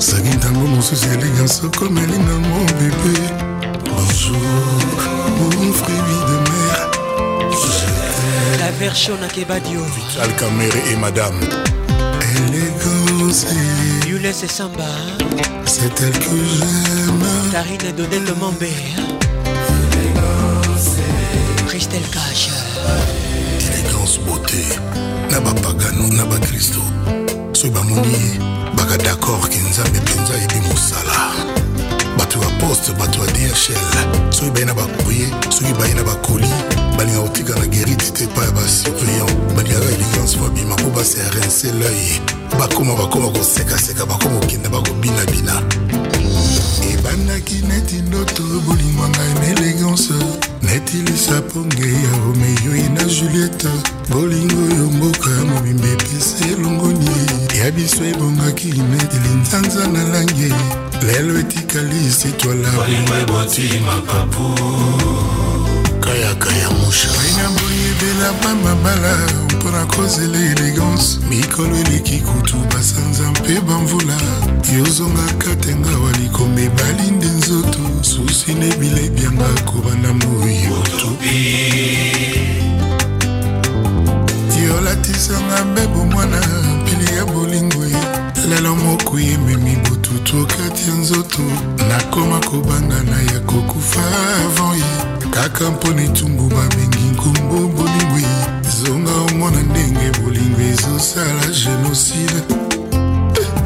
[0.00, 3.20] sangi ntango mosusu elinga soko nalingango bebe
[3.84, 4.78] bonjour
[5.36, 6.90] mon fruit de mer
[8.60, 11.38] la version nakebadio vital camere et madame
[12.36, 13.44] élégance
[14.08, 14.88] yules samba
[15.66, 18.86] c'est elle que j'aime karine donette mambert
[21.68, 22.48] christelle cache
[23.74, 24.64] élégance beauté
[25.30, 26.80] na bapagano na bakristo
[27.60, 28.40] soki bamoni
[28.74, 31.30] baka dakord ke nzambe mpenza ayebi mosala
[32.18, 33.74] bato ya poste bato ya dhl
[34.30, 36.48] soki baye na bakourrier soki baye na bakoli
[36.96, 42.58] balingaka kotika na gerite te epai ya basurveillant balingaka elegance fo abima mpo baserrinse l'œil
[42.58, 45.62] bakoma bakoma kosekaseka bakoma kokenda bakobinabina
[46.92, 50.12] ebandaki neti ndoto bolingwa ngai na elegance
[50.70, 53.68] netilisa ponge ya omeyoi na julieta
[54.10, 57.10] bolingo oyo mboka mobimba epesa elongoni
[57.58, 60.52] ya biso ebongaki netili nzanza na lange
[61.06, 64.48] lelo etikali sitwalabolingo eboti mapapu
[66.00, 69.16] kayaka ya mushaina boyebela bamabala
[69.56, 74.16] mpona kozela elegance mikolo eleki kutu basanza mpe bamvula
[74.78, 81.08] yozongaka tengawa likomba ebali nde nzoto susi nebila ebyanga kobanda moyoto
[84.68, 86.38] yolatisanga mbebo mwana
[86.84, 88.02] pili ya bolingo ye
[88.48, 91.42] lelo moko yememi bututu okati ya nzoto
[91.88, 94.02] nakoma kobanga na ya kokufa
[94.44, 102.69] avant ye kaka mpona etumbu babengi nkombo bolingo ye zonga omona ndenge bolingo ezosala genocide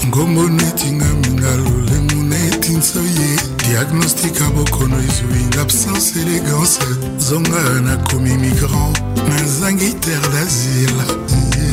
[0.07, 6.79] ngombo netingami na lolemo netinso ye diagnostika bokono ezwinga absence élégance
[7.19, 8.93] zonga nakomi migrant
[9.29, 11.07] nazangi terre d'asile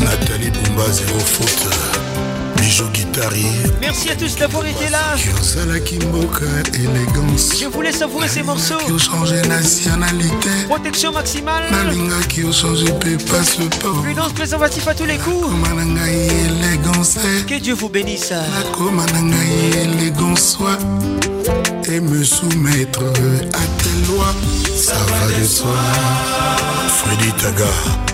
[0.04, 2.01] natali bumba zero faute
[3.82, 5.00] Merci à tous d'avoir été là.
[5.14, 5.76] Hein,
[7.60, 8.78] Je voulais savourer ces morceaux.
[10.70, 11.64] Protection maximale.
[14.04, 15.48] Prudence préservatif à tous les coups.
[17.48, 18.34] Que Dieu vous bénisse.
[21.92, 24.36] Et me soumettre à tes lois,
[24.78, 25.72] ça va de soi.
[26.88, 28.11] Freddy Taga.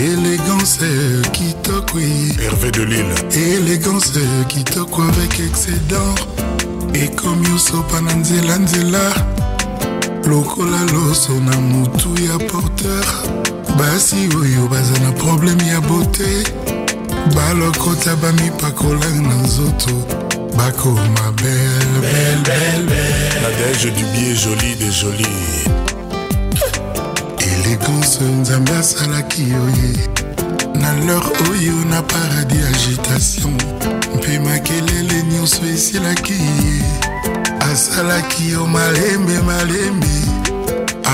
[0.00, 1.54] Élégance euh, qui
[1.94, 2.32] oui.
[2.44, 3.04] Hervé de Lille.
[3.32, 6.14] Élégance euh, qui avec excédent.
[6.94, 9.10] Et comme Yousso Pananzela Nzela.
[10.26, 13.04] la loso na problème ya porteur
[13.78, 15.80] basi oyo baza na probleme ya
[20.94, 22.92] Ma belle, belle, belle
[23.42, 25.83] La bakoma du biais, jolie des jolies
[27.76, 29.92] badekanse nzambe asalaki oye
[30.80, 33.54] na lor oyo na paradis agitation
[34.16, 36.84] mpe makelele nyonso esilaki ye
[37.72, 40.10] asalaki yo malembe malembe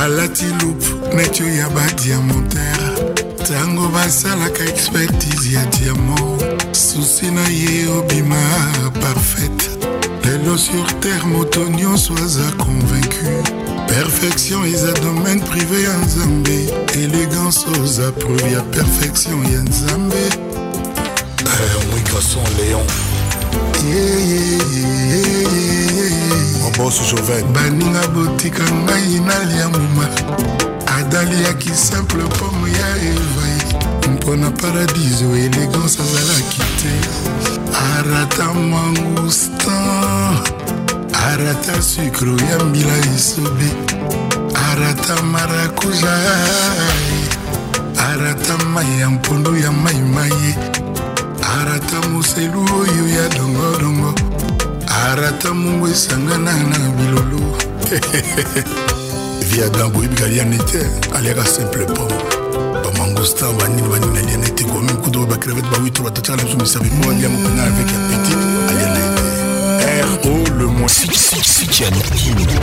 [0.01, 2.91] alati loupe neti oyo ya badiamantere
[3.41, 6.39] ntango basalaka expertise ya diamo
[6.73, 8.37] susi na ye obima
[9.01, 9.71] parfaite
[10.25, 13.60] lelo sur terre moto nyonso aza convaincu
[13.91, 20.23] perfection eza domaine privé ya nzambe elegance oza preuve ya perfection ya nzambe
[21.91, 22.87] moikason eh, léon
[26.63, 30.09] mobosu joven baninga botika ngai nalia moma
[30.99, 36.93] adaliaki simple pomo ya evai mpo na paradiso elegance azalaki te
[37.97, 39.90] arata mangustan
[41.29, 43.69] arata sucre ya mbila esobe
[44.73, 46.17] arata marakuja
[48.11, 50.55] arata mai ya mpondo ya maimai mai.
[51.61, 54.15] arata moselu oyo ya dongodongo
[55.05, 57.41] arata mongo esangana na bilolo
[59.51, 60.81] viadan boyebika aliane te
[61.17, 62.09] aliaka simple pom
[62.85, 67.29] bamangostan banini banini aliane te komi kuto bacrevete bawitro batatiaka na biso misabe po alia
[67.29, 68.39] mopena avec apetite
[68.71, 69.10] aliane
[70.25, 71.89] Oh le moins Sukian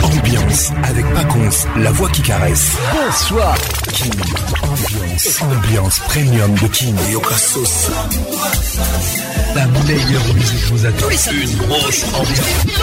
[0.02, 2.72] Ambiance avec Paconce, la voix qui caresse.
[2.92, 3.54] Bonsoir
[3.92, 4.12] King
[4.64, 7.90] Ambiance Ambiance Premium de King Yokasos
[9.54, 12.78] La meilleure musique vous attend Une grosse ambiance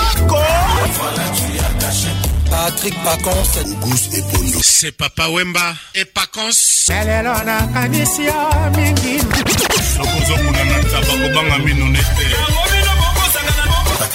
[2.49, 6.51] Patrick Paconce, Goose et Bono C'est Papa Wemba et Pacons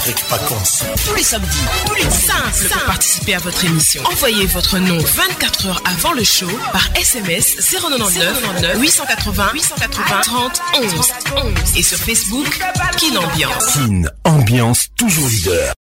[0.00, 1.46] Patrick vacances Tous les samedis,
[1.84, 4.02] tous les pour participer à votre émission.
[4.10, 10.92] Envoyez votre nom 24 heures avant le show par SMS 099 880 880 30 11
[11.36, 12.60] 11 et sur Facebook
[12.96, 13.78] Kin Ambiance.
[14.24, 15.74] Ambiance toujours leader.